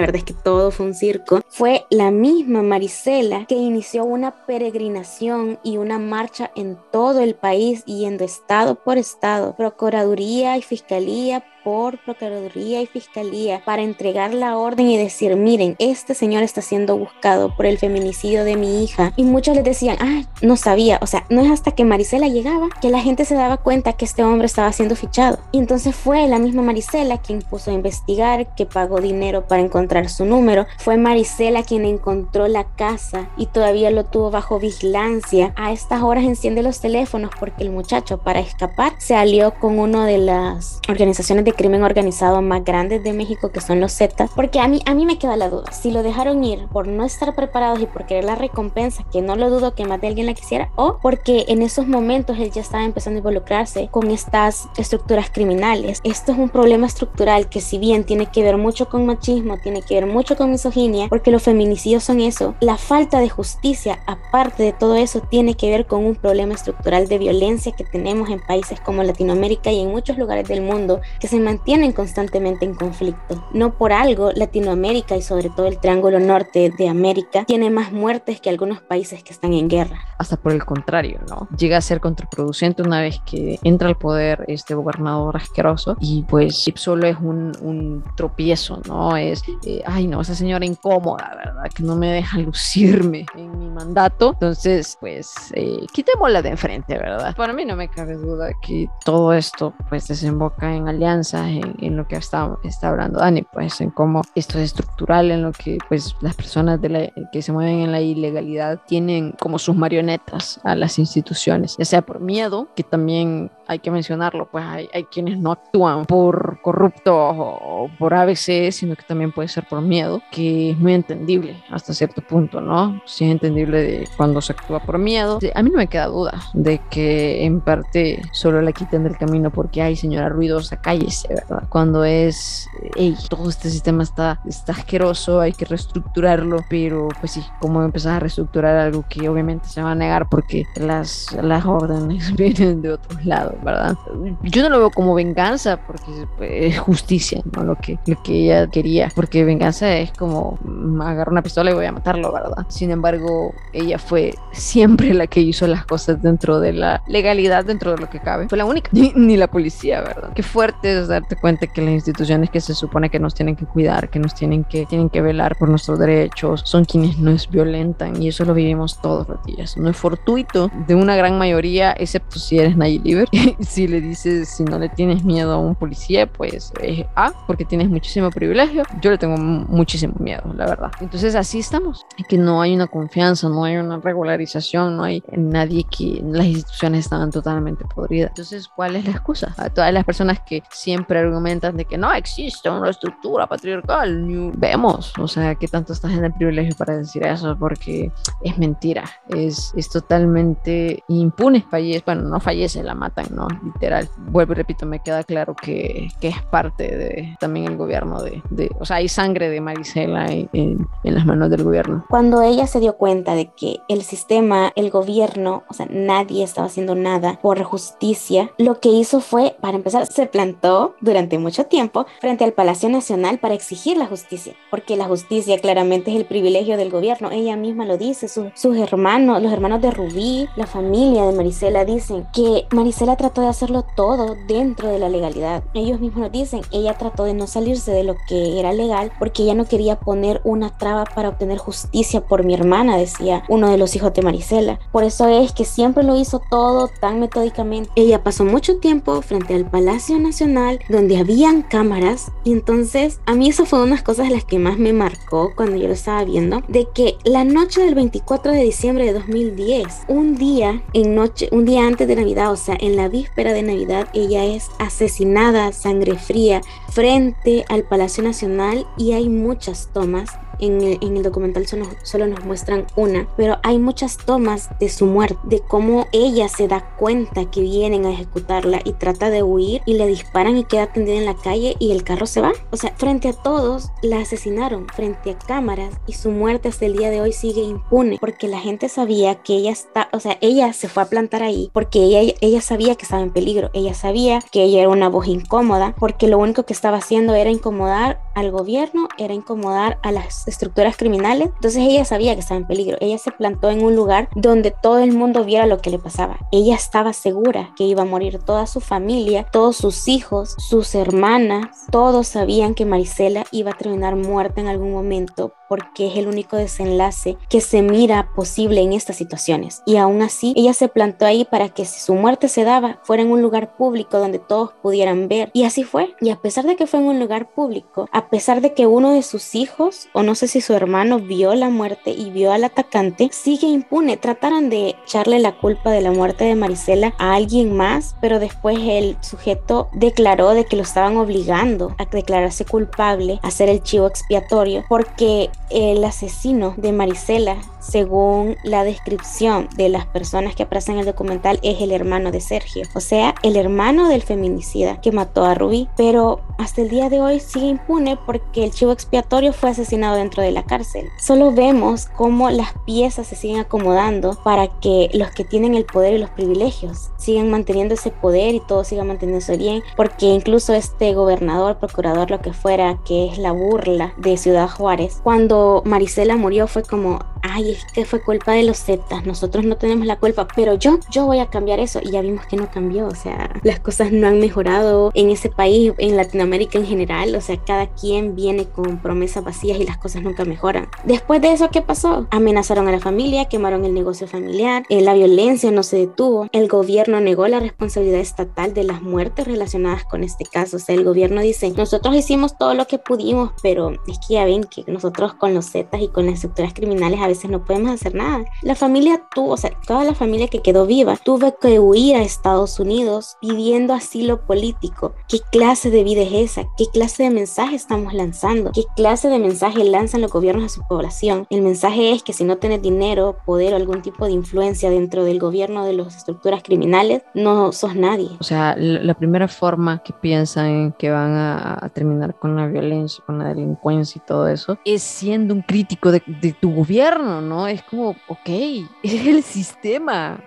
[0.00, 1.27] verdad es que todo fue un circo.
[1.48, 7.84] Fue la misma Marisela que inició una peregrinación y una marcha en todo el país,
[7.84, 14.88] yendo estado por estado, procuraduría y fiscalía por Procuraduría y Fiscalía para entregar la orden
[14.88, 19.12] y decir, miren, este señor está siendo buscado por el feminicidio de mi hija.
[19.16, 20.98] Y muchos les decían, ah, no sabía.
[21.02, 24.06] O sea, no es hasta que Marisela llegaba que la gente se daba cuenta que
[24.06, 25.40] este hombre estaba siendo fichado.
[25.52, 30.08] Y entonces fue la misma Marisela quien puso a investigar, que pagó dinero para encontrar
[30.08, 30.66] su número.
[30.78, 35.52] Fue Marisela quien encontró la casa y todavía lo tuvo bajo vigilancia.
[35.54, 40.06] A estas horas enciende los teléfonos porque el muchacho para escapar se alió con una
[40.06, 44.60] de las organizaciones de crimen organizado más grandes de México, que son los Z, porque
[44.60, 47.34] a mí, a mí me queda la duda, si lo dejaron ir por no estar
[47.34, 50.34] preparados y por querer la recompensa, que no lo dudo que más de alguien la
[50.34, 55.30] quisiera, o porque en esos momentos él ya estaba empezando a involucrarse con estas estructuras
[55.30, 56.00] criminales.
[56.04, 59.82] Esto es un problema estructural que si bien tiene que ver mucho con machismo, tiene
[59.82, 64.62] que ver mucho con misoginia, porque los feminicidios son eso, la falta de justicia, aparte
[64.62, 68.38] de todo eso, tiene que ver con un problema estructural de violencia que tenemos en
[68.38, 73.42] países como Latinoamérica y en muchos lugares del mundo que se mantienen constantemente en conflicto.
[73.54, 78.38] No por algo, Latinoamérica y sobre todo el Triángulo Norte de América tiene más muertes
[78.42, 79.98] que algunos países que están en guerra.
[80.18, 81.48] Hasta por el contrario, ¿no?
[81.56, 86.70] Llega a ser contraproducente una vez que entra al poder este gobernador asqueroso y pues
[86.74, 89.16] solo es un, un tropiezo, ¿no?
[89.16, 91.64] Es, eh, ay no, esa señora incómoda, ¿verdad?
[91.74, 94.32] Que no me deja lucirme en mi mandato.
[94.34, 97.34] Entonces, pues, eh, quitémosla de enfrente, ¿verdad?
[97.34, 102.06] Para mí no me cabe duda que todo esto pues desemboca en alianza en, lo
[102.06, 106.16] que está, está hablando Dani, pues en cómo esto es estructural, en lo que pues
[106.20, 110.74] las personas de la, que se mueven en la ilegalidad tienen como sus marionetas a
[110.74, 115.38] las instituciones, ya sea por miedo, que también hay que mencionarlo, pues hay, hay quienes
[115.38, 120.70] no actúan por corruptos o, por ABC, sino que también puede ser por miedo, que
[120.70, 123.00] es muy entendible hasta cierto punto, ¿no?
[123.04, 125.38] Sí es entendible de cuando se actúa por miedo.
[125.54, 129.50] A mí no me queda duda de que en parte solo la quiten del camino
[129.50, 130.80] porque hay señora ruidosa,
[131.22, 131.68] cállese, ¿verdad?
[131.68, 137.44] Cuando es, hey, todo este sistema está, está asqueroso, hay que reestructurarlo, pero pues sí,
[137.60, 142.34] como empezar a reestructurar algo que obviamente se va a negar porque las, las órdenes
[142.36, 143.54] vienen de otros lados.
[143.62, 143.96] ¿verdad?
[144.42, 147.64] Yo no lo veo como venganza porque es justicia, ¿no?
[147.64, 151.74] Lo que, lo que ella quería, porque venganza es como mm, agarrar una pistola y
[151.74, 152.66] voy a matarlo, ¿verdad?
[152.68, 157.92] Sin embargo, ella fue siempre la que hizo las cosas dentro de la legalidad, dentro
[157.92, 158.48] de lo que cabe.
[158.48, 160.32] Fue la única, ni, ni la policía, ¿verdad?
[160.34, 164.10] Qué fuerte darte cuenta que las instituciones que se supone que nos tienen que cuidar,
[164.10, 168.28] que nos tienen que, tienen que velar por nuestros derechos, son quienes nos violentan y
[168.28, 169.76] eso lo vivimos todos los días.
[169.76, 173.28] No es fortuito de una gran mayoría, excepto si eres Nayib Liber.
[173.60, 177.64] si le dices, si no le tienes miedo a un policía, pues es A, porque
[177.64, 178.82] tienes muchísimo privilegio.
[179.00, 180.90] Yo le tengo muchísimo miedo, la verdad.
[181.00, 182.06] Entonces así estamos.
[182.28, 187.00] Que no hay una confianza, no hay una regularización, no hay nadie que las instituciones
[187.00, 188.30] estaban totalmente podridas.
[188.30, 189.54] Entonces, ¿cuál es la excusa?
[189.56, 195.12] A todas las personas que siempre argumentan de que no existe una estructura patriarcal, vemos,
[195.18, 198.10] o sea, que tanto estás en el privilegio para decir eso, porque
[198.42, 201.64] es mentira, es, es totalmente impune.
[201.70, 203.48] Fallece, bueno, no fallece, la matan, ¿no?
[203.62, 204.08] Literal.
[204.16, 208.42] Vuelvo y repito, me queda claro que, que es parte de también el gobierno de,
[208.50, 212.04] de, o sea, hay sangre de Marisela en, en, en las manos del gobierno.
[212.08, 216.66] Cuando ella se dio cuenta de que el sistema, el gobierno, o sea, nadie estaba
[216.66, 222.06] haciendo nada por justicia, lo que hizo fue, para empezar, se plantó durante mucho tiempo
[222.20, 226.76] frente al Palacio Nacional para exigir la justicia, porque la justicia claramente es el privilegio
[226.76, 227.30] del gobierno.
[227.30, 232.26] Ella misma lo dice, sus hermanos, los hermanos de Rubí, la familia de Marisela dicen
[232.32, 235.62] que Marisela trató de hacerlo todo dentro de la legalidad.
[235.74, 239.42] Ellos mismos lo dicen, ella trató de no salirse de lo que era legal porque
[239.42, 243.78] ella no quería poner una traba para obtener justicia por mi hermana, decía uno de
[243.78, 244.78] los hijos de Marisela.
[244.92, 247.90] Por eso es que siempre lo hizo todo tan metódicamente.
[247.96, 252.32] Ella pasó mucho tiempo frente al Palacio Nacional donde habían cámaras.
[252.44, 255.52] Y entonces a mí eso fue una de las cosas las que más me marcó
[255.54, 260.02] cuando yo lo estaba viendo, de que la noche del 24 de diciembre de 2010,
[260.08, 263.62] un día en noche, un día antes de Navidad, o sea, en la víspera de
[263.62, 266.60] Navidad, ella es asesinada sangre fría
[266.90, 272.86] frente al Palacio Nacional y hay muchas tomas en el, documental solo, solo, nos muestran
[272.96, 277.60] una, pero hay muchas tomas de su muerte, de cómo ella se da cuenta que
[277.60, 281.34] vienen a ejecutarla y trata de huir y le disparan y queda tendida en la
[281.34, 282.52] calle y el carro se va.
[282.70, 286.96] O sea, frente a todos la asesinaron, frente a cámaras y su muerte hasta el
[286.96, 290.72] día de hoy sigue impune porque la gente sabía que ella está, o sea, ella
[290.72, 294.40] se fue a plantar ahí porque ella, ella sabía que estaba en peligro, ella sabía
[294.50, 298.50] que ella era una voz incómoda porque lo único que estaba haciendo era incomodar al
[298.50, 301.50] gobierno, era incomodar a las estructuras criminales.
[301.54, 302.96] Entonces ella sabía que estaba en peligro.
[303.00, 306.38] Ella se plantó en un lugar donde todo el mundo viera lo que le pasaba.
[306.52, 311.68] Ella estaba segura que iba a morir toda su familia, todos sus hijos, sus hermanas.
[311.90, 316.56] Todos sabían que Marisela iba a terminar muerta en algún momento porque es el único
[316.56, 319.82] desenlace que se mira posible en estas situaciones.
[319.86, 323.22] Y aún así, ella se plantó ahí para que si su muerte se daba, fuera
[323.22, 325.50] en un lugar público donde todos pudieran ver.
[325.52, 326.14] Y así fue.
[326.20, 329.12] Y a pesar de que fue en un lugar público, a pesar de que uno
[329.12, 333.30] de sus hijos, o no si su hermano, vio la muerte y vio al atacante,
[333.32, 334.16] sigue impune.
[334.16, 338.78] Trataron de echarle la culpa de la muerte de Marisela a alguien más, pero después
[338.80, 344.06] el sujeto declaró de que lo estaban obligando a declararse culpable, a hacer el chivo
[344.06, 347.56] expiatorio, porque el asesino de Marisela,
[347.88, 352.40] según la descripción de las personas que aparecen en el documental, es el hermano de
[352.40, 357.08] Sergio, o sea, el hermano del feminicida que mató a Rubí, pero hasta el día
[357.08, 361.08] de hoy sigue impune porque el chivo expiatorio fue asesinado dentro de la cárcel.
[361.18, 366.14] Solo vemos cómo las piezas se siguen acomodando para que los que tienen el poder
[366.14, 371.14] y los privilegios sigan manteniendo ese poder y todo siga manteniéndose bien, porque incluso este
[371.14, 376.66] gobernador, procurador, lo que fuera, que es la burla de Ciudad Juárez, cuando Marisela murió
[376.66, 377.18] fue como,
[377.50, 380.98] ay, es que fue culpa de los Zetas, nosotros no tenemos la culpa, pero yo,
[381.10, 384.12] yo voy a cambiar eso y ya vimos que no cambió, o sea, las cosas
[384.12, 388.66] no han mejorado en ese país, en Latinoamérica en general, o sea, cada quien viene
[388.66, 390.88] con promesas vacías y las cosas nunca mejoran.
[391.04, 392.26] Después de eso, ¿qué pasó?
[392.30, 396.68] Amenazaron a la familia, quemaron el negocio familiar, eh, la violencia no se detuvo, el
[396.68, 401.04] gobierno negó la responsabilidad estatal de las muertes relacionadas con este caso, o sea, el
[401.04, 405.34] gobierno dice, nosotros hicimos todo lo que pudimos, pero es que ya ven que nosotros
[405.34, 408.44] con los Zetas y con las estructuras criminales a veces no podemos hacer nada.
[408.62, 412.22] La familia tuvo, o sea, toda la familia que quedó viva, tuvo que huir a
[412.22, 415.14] Estados Unidos pidiendo asilo político.
[415.28, 416.68] ¿Qué clase de vida es esa?
[416.76, 418.72] ¿Qué clase de mensaje estamos lanzando?
[418.72, 421.46] ¿Qué clase de mensaje lanzan los gobiernos a su población?
[421.50, 425.24] El mensaje es que si no tienes dinero, poder o algún tipo de influencia dentro
[425.24, 428.30] del gobierno de las estructuras criminales, no sos nadie.
[428.40, 433.38] O sea, la primera forma que piensan que van a terminar con la violencia, con
[433.38, 437.66] la delincuencia y todo eso, es siendo un crítico de, de tu gobierno, ¿no?
[437.66, 438.48] Es como, ok,
[439.02, 440.42] es el sistema,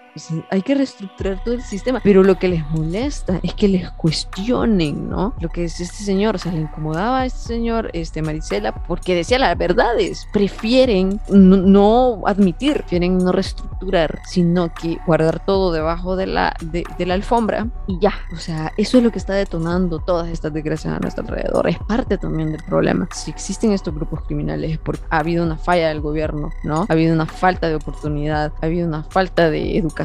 [0.50, 5.10] hay que reestructurar todo el sistema, pero lo que les molesta es que les cuestionen,
[5.10, 5.34] ¿no?
[5.40, 9.16] Lo que es este señor, o sea, le incomodaba a este señor, este Marisela, porque
[9.16, 16.28] decía las verdades, prefieren no, admitir, prefieren no reestructurar, sino que guardar todo debajo de
[16.28, 20.00] la, de, de la alfombra y ya, o sea, eso es lo que está detonando
[20.00, 23.08] todas estas desgracias a nuestro alrededor, es parte también del problema.
[23.14, 26.86] Si existen estos grupos criminales es porque ha habido una falla del gobierno, ¿no?
[26.90, 30.01] Ha habido una falta de oportunidad, ha habido una falta de educación,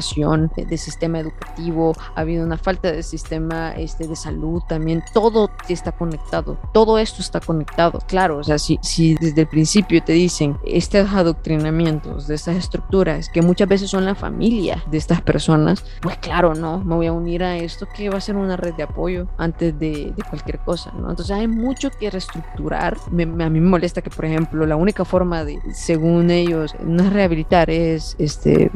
[0.55, 5.91] de, sistema educativo, ha habido una falta de sistema este, de salud también, todo está
[5.91, 10.57] conectado, todo esto está conectado, claro, o sea, si, si desde el principio te dicen
[10.65, 16.17] estos adoctrinamientos de estas estructuras que muchas veces son la familia de estas personas, pues
[16.17, 18.83] claro, no, me voy a unir a esto que va a ser una red de
[18.83, 21.09] apoyo antes de, de cualquier cosa, ¿no?
[21.09, 25.05] Entonces hay mucho que reestructurar, me, a mí me molesta que, por ejemplo, la única
[25.05, 28.71] forma de, según ellos, no es rehabilitar, es este,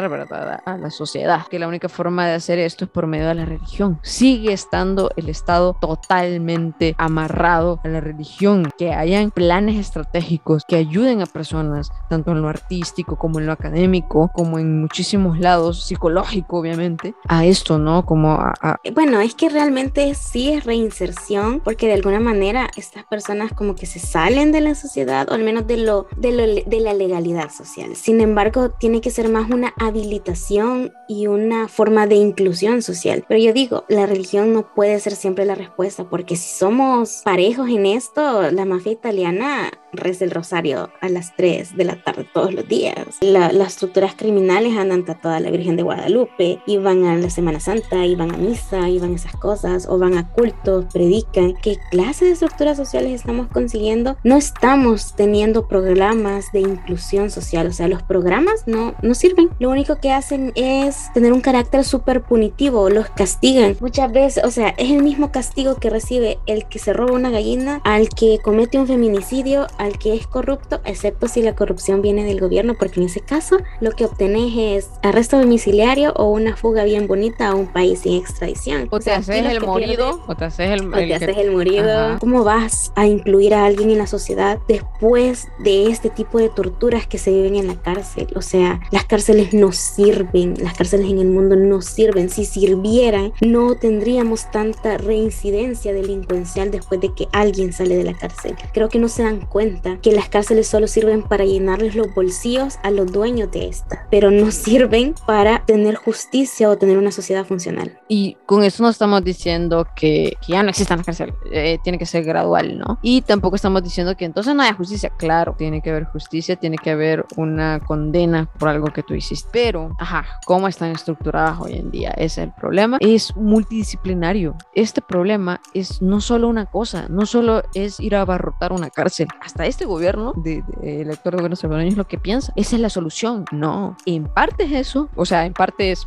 [0.00, 0.62] ¿verdad?
[0.64, 1.46] A, la sociedad.
[1.48, 3.98] Que la única forma de hacer esto es por medio de la religión.
[4.02, 8.70] Sigue estando el Estado totalmente amarrado a la religión.
[8.78, 13.52] Que hayan planes estratégicos que ayuden a personas, tanto en lo artístico como en lo
[13.52, 18.06] académico, como en muchísimos lados, psicológico, obviamente, a esto, ¿no?
[18.06, 18.80] Como a...
[18.94, 23.86] Bueno, es que realmente sí es reinserción, porque de alguna manera estas personas como que
[23.86, 27.50] se salen de la sociedad, o al menos de, lo, de, lo, de la legalidad
[27.50, 27.94] social.
[27.96, 33.24] Sin embargo, tiene que ser más una habilitación y una forma de inclusión social.
[33.28, 37.68] Pero yo digo, la religión no puede ser siempre la respuesta, porque si somos parejos
[37.68, 42.52] en esto, la mafia italiana reza el rosario a las 3 de la tarde todos
[42.52, 43.18] los días.
[43.20, 47.60] las estructuras criminales andan tatuadas a la Virgen de Guadalupe, y van a la Semana
[47.60, 51.54] Santa, y van a misa, y van a esas cosas, o van a cultos, predican.
[51.54, 54.16] ¿Qué clase de estructuras sociales estamos consiguiendo?
[54.24, 59.50] No estamos teniendo programas de inclusión social, o sea, los programas no, no sirven.
[59.58, 63.76] Lo único que hacen es tener un carácter súper punitivo, los castigan.
[63.80, 67.30] Muchas veces, o sea, es el mismo castigo que recibe el que se roba una
[67.30, 72.24] gallina al que comete un feminicidio, al que es corrupto, excepto si la corrupción viene
[72.24, 76.84] del gobierno, porque en ese caso lo que obtenés es arresto domiciliario o una fuga
[76.84, 78.86] bien bonita a un país sin extradición.
[78.92, 82.18] O, te haces el morido, o te haces el, o te haces el morido.
[82.20, 87.08] ¿Cómo vas a incluir a alguien en la sociedad después de este tipo de torturas
[87.08, 88.28] que se viven en la cárcel?
[88.36, 92.30] O sea, las cárceles no sirven, las cárceles en el mundo no sirven.
[92.30, 98.54] Si sirvieran, no tendríamos tanta reincidencia delincuencial después de que alguien sale de la cárcel.
[98.72, 99.71] Creo que no se dan cuenta
[100.02, 104.30] que las cárceles solo sirven para llenarles los bolsillos a los dueños de esta, pero
[104.30, 107.98] no sirven para tener justicia o tener una sociedad funcional.
[108.08, 112.06] Y con eso no estamos diciendo que, ya no existan las cárceles, eh, tiene que
[112.06, 112.98] ser gradual, ¿no?
[113.02, 116.76] Y tampoco estamos diciendo que entonces no haya justicia, claro, tiene que haber justicia, tiene
[116.76, 121.74] que haber una condena por algo que tú hiciste, pero, ajá, ¿cómo están estructuradas hoy
[121.74, 122.10] en día?
[122.10, 124.56] Ese es el problema, es multidisciplinario.
[124.74, 129.28] Este problema es no solo una cosa, no solo es ir a abarrotar una cárcel,
[129.40, 132.52] hasta este gobierno, de, el actual gobierno salvadoreño, es lo que piensa.
[132.56, 133.44] Esa es la solución.
[133.52, 136.04] No, en parte es eso, o sea, en parte es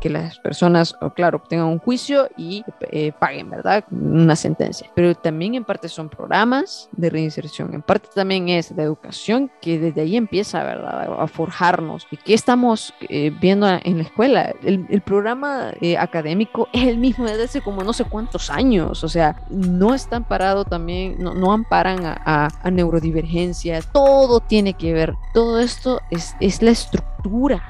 [0.00, 3.84] que las personas, claro, obtengan un juicio y eh, paguen, ¿verdad?
[3.90, 4.90] Una sentencia.
[4.94, 9.78] Pero también en parte son programas de reinserción, en parte también es la educación que
[9.78, 11.20] desde ahí empieza, ¿verdad?
[11.20, 12.06] A forjarnos.
[12.10, 14.54] ¿Y qué estamos eh, viendo en la escuela?
[14.62, 19.04] El, el programa eh, académico es el mismo desde hace como no sé cuántos años,
[19.04, 24.74] o sea, no están parados también, no, no amparan a, a, a neurodivergencias, todo tiene
[24.74, 25.14] que ver.
[25.34, 27.17] Todo esto es, es la estructura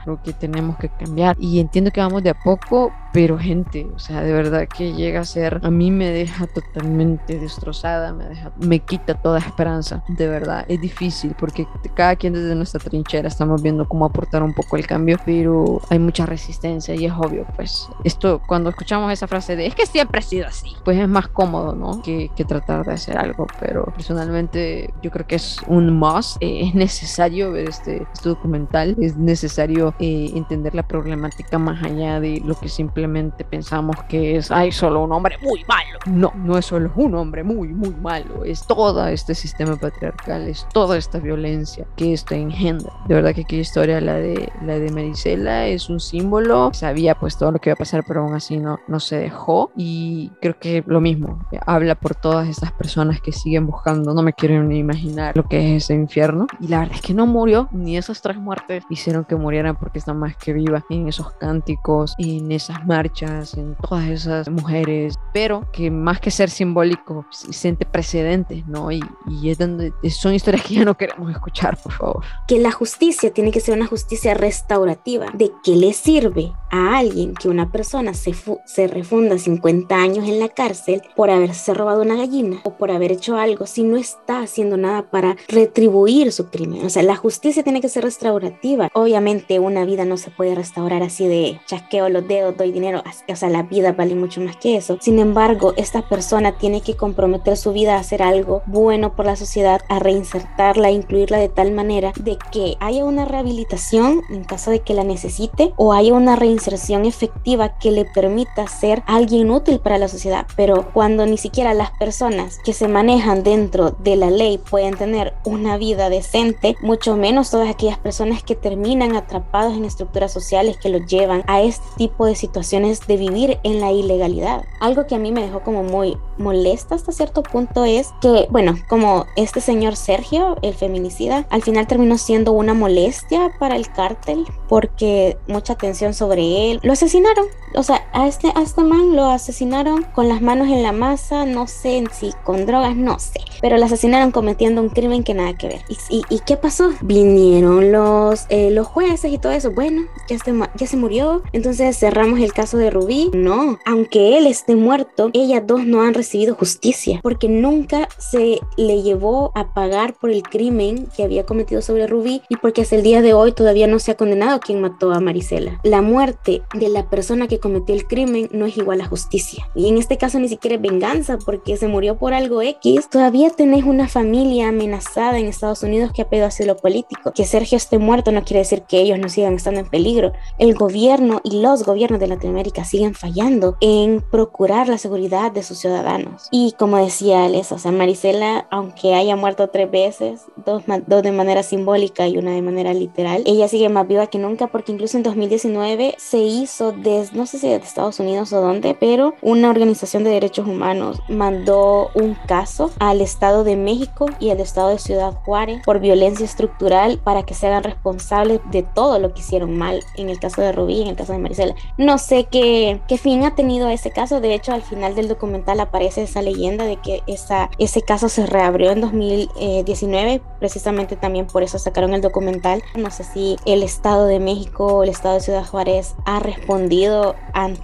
[0.06, 1.36] lo que tenemos que cambiar.
[1.38, 5.20] Y entiendo que vamos de a poco, pero gente, o sea, de verdad que llega
[5.20, 10.28] a ser, a mí me deja totalmente destrozada, me deja, me quita toda esperanza, de
[10.28, 14.76] verdad, es difícil porque cada quien desde nuestra trinchera estamos viendo cómo aportar un poco
[14.76, 19.56] el cambio, pero hay mucha resistencia y es obvio, pues, esto, cuando escuchamos esa frase
[19.56, 22.02] de, es que siempre ha sido así, pues es más cómodo, ¿no?
[22.02, 26.68] Que, que tratar de hacer algo, pero personalmente yo creo que es un must, eh,
[26.68, 32.40] es necesario ver este, este documental, es necesario eh, entender la problemática más allá de
[32.44, 35.98] lo que simplemente pensamos que es, hay solo un hombre muy malo.
[36.06, 38.44] No, no es solo un hombre muy, muy malo.
[38.44, 42.92] Es todo este sistema patriarcal, es toda esta violencia que esto engendra.
[43.06, 46.70] De verdad que aquella historia, la de, la de Marisela, es un símbolo.
[46.72, 49.70] Sabía pues todo lo que iba a pasar, pero aún así no, no se dejó.
[49.76, 54.14] Y creo que lo mismo, habla por todas estas personas que siguen buscando.
[54.14, 56.46] No me quiero ni imaginar lo que es ese infierno.
[56.60, 59.98] Y la verdad es que no murió, ni esas tres muertes hicieron que murieran porque
[59.98, 65.70] está más que viva en esos cánticos, en esas marchas, en todas esas mujeres, pero
[65.72, 68.90] que más que ser simbólico, siente precedentes, ¿no?
[68.90, 72.24] Y, y es donde son historias que ya no queremos escuchar, por favor.
[72.48, 75.26] Que la justicia tiene que ser una justicia restaurativa.
[75.34, 78.34] ¿De qué le sirve a alguien que una persona se,
[78.66, 83.12] se refunda 50 años en la cárcel por haberse robado una gallina o por haber
[83.12, 86.86] hecho algo si no está haciendo nada para retribuir su crimen?
[86.86, 88.88] O sea, la justicia tiene que ser restaurativa.
[88.94, 89.17] Obviamente
[89.58, 93.02] una vida no se puede restaurar así de chasqueo los dedos, doy dinero.
[93.28, 94.98] O sea, la vida vale mucho más que eso.
[95.00, 99.36] Sin embargo, esta persona tiene que comprometer su vida a hacer algo bueno por la
[99.36, 104.70] sociedad, a reinsertarla, a incluirla de tal manera de que haya una rehabilitación en caso
[104.70, 109.80] de que la necesite o haya una reinserción efectiva que le permita ser alguien útil
[109.80, 110.46] para la sociedad.
[110.56, 115.34] Pero cuando ni siquiera las personas que se manejan dentro de la ley pueden tener
[115.44, 120.88] una vida decente, mucho menos todas aquellas personas que terminan atrapados en estructuras sociales que
[120.88, 124.64] los llevan a este tipo de situaciones de vivir en la ilegalidad.
[124.80, 128.76] Algo que a mí me dejó como muy molesta hasta cierto punto es que, bueno,
[128.88, 134.44] como este señor Sergio, el feminicida, al final terminó siendo una molestia para el cártel
[134.68, 136.80] porque mucha atención sobre él.
[136.82, 140.82] Lo asesinaron, o sea, a este, a este man lo asesinaron con las manos en
[140.82, 145.24] la masa, no sé si con drogas, no sé, pero lo asesinaron cometiendo un crimen
[145.24, 145.80] que nada que ver.
[145.88, 146.90] ¿Y, y, qué pasó?
[147.00, 149.72] Vinieron los, eh, los jueces y todo eso.
[149.72, 153.30] Bueno, ya se, ya se murió, entonces cerramos el caso de Rubí.
[153.34, 159.02] No, aunque él esté muerto, ellas dos no han recibido justicia porque nunca se le
[159.02, 163.02] llevó a pagar por el crimen que había cometido sobre Rubí y porque hasta el
[163.02, 165.80] día de hoy todavía no se ha condenado quien mató a Marisela.
[165.82, 169.68] La muerte de la persona que cometió el crimen no es igual a justicia.
[169.74, 173.08] Y en este caso ni siquiera es venganza porque se murió por algo X.
[173.10, 177.32] Todavía tenés una familia amenazada en Estados Unidos que ha pedido asilo político.
[177.32, 180.32] Que Sergio esté muerto no quiere decir que ellos no sigan estando en peligro.
[180.58, 185.78] El gobierno y los gobiernos de Latinoamérica siguen fallando en procurar la seguridad de sus
[185.78, 186.48] ciudadanos.
[186.50, 191.32] Y como decía Alex, o sea, Marisela, aunque haya muerto tres veces, dos, dos de
[191.32, 195.16] manera simbólica y una de manera literal, ella sigue más viva que nunca porque incluso
[195.16, 200.24] en 2019 se hizo desde, no sé si Estados Unidos o dónde, pero una organización
[200.24, 205.34] de derechos humanos mandó un caso al Estado de México y al Estado de Ciudad
[205.44, 210.02] Juárez por violencia estructural para que se hagan responsables de todo lo que hicieron mal
[210.16, 211.74] en el caso de Rubí, en el caso de Marisela.
[211.96, 215.80] No sé qué, qué fin ha tenido ese caso, de hecho al final del documental
[215.80, 221.62] aparece esa leyenda de que esa, ese caso se reabrió en 2019, precisamente también por
[221.62, 222.82] eso sacaron el documental.
[222.96, 227.34] No sé si el Estado de México o el Estado de Ciudad Juárez ha respondido
[227.52, 227.77] ante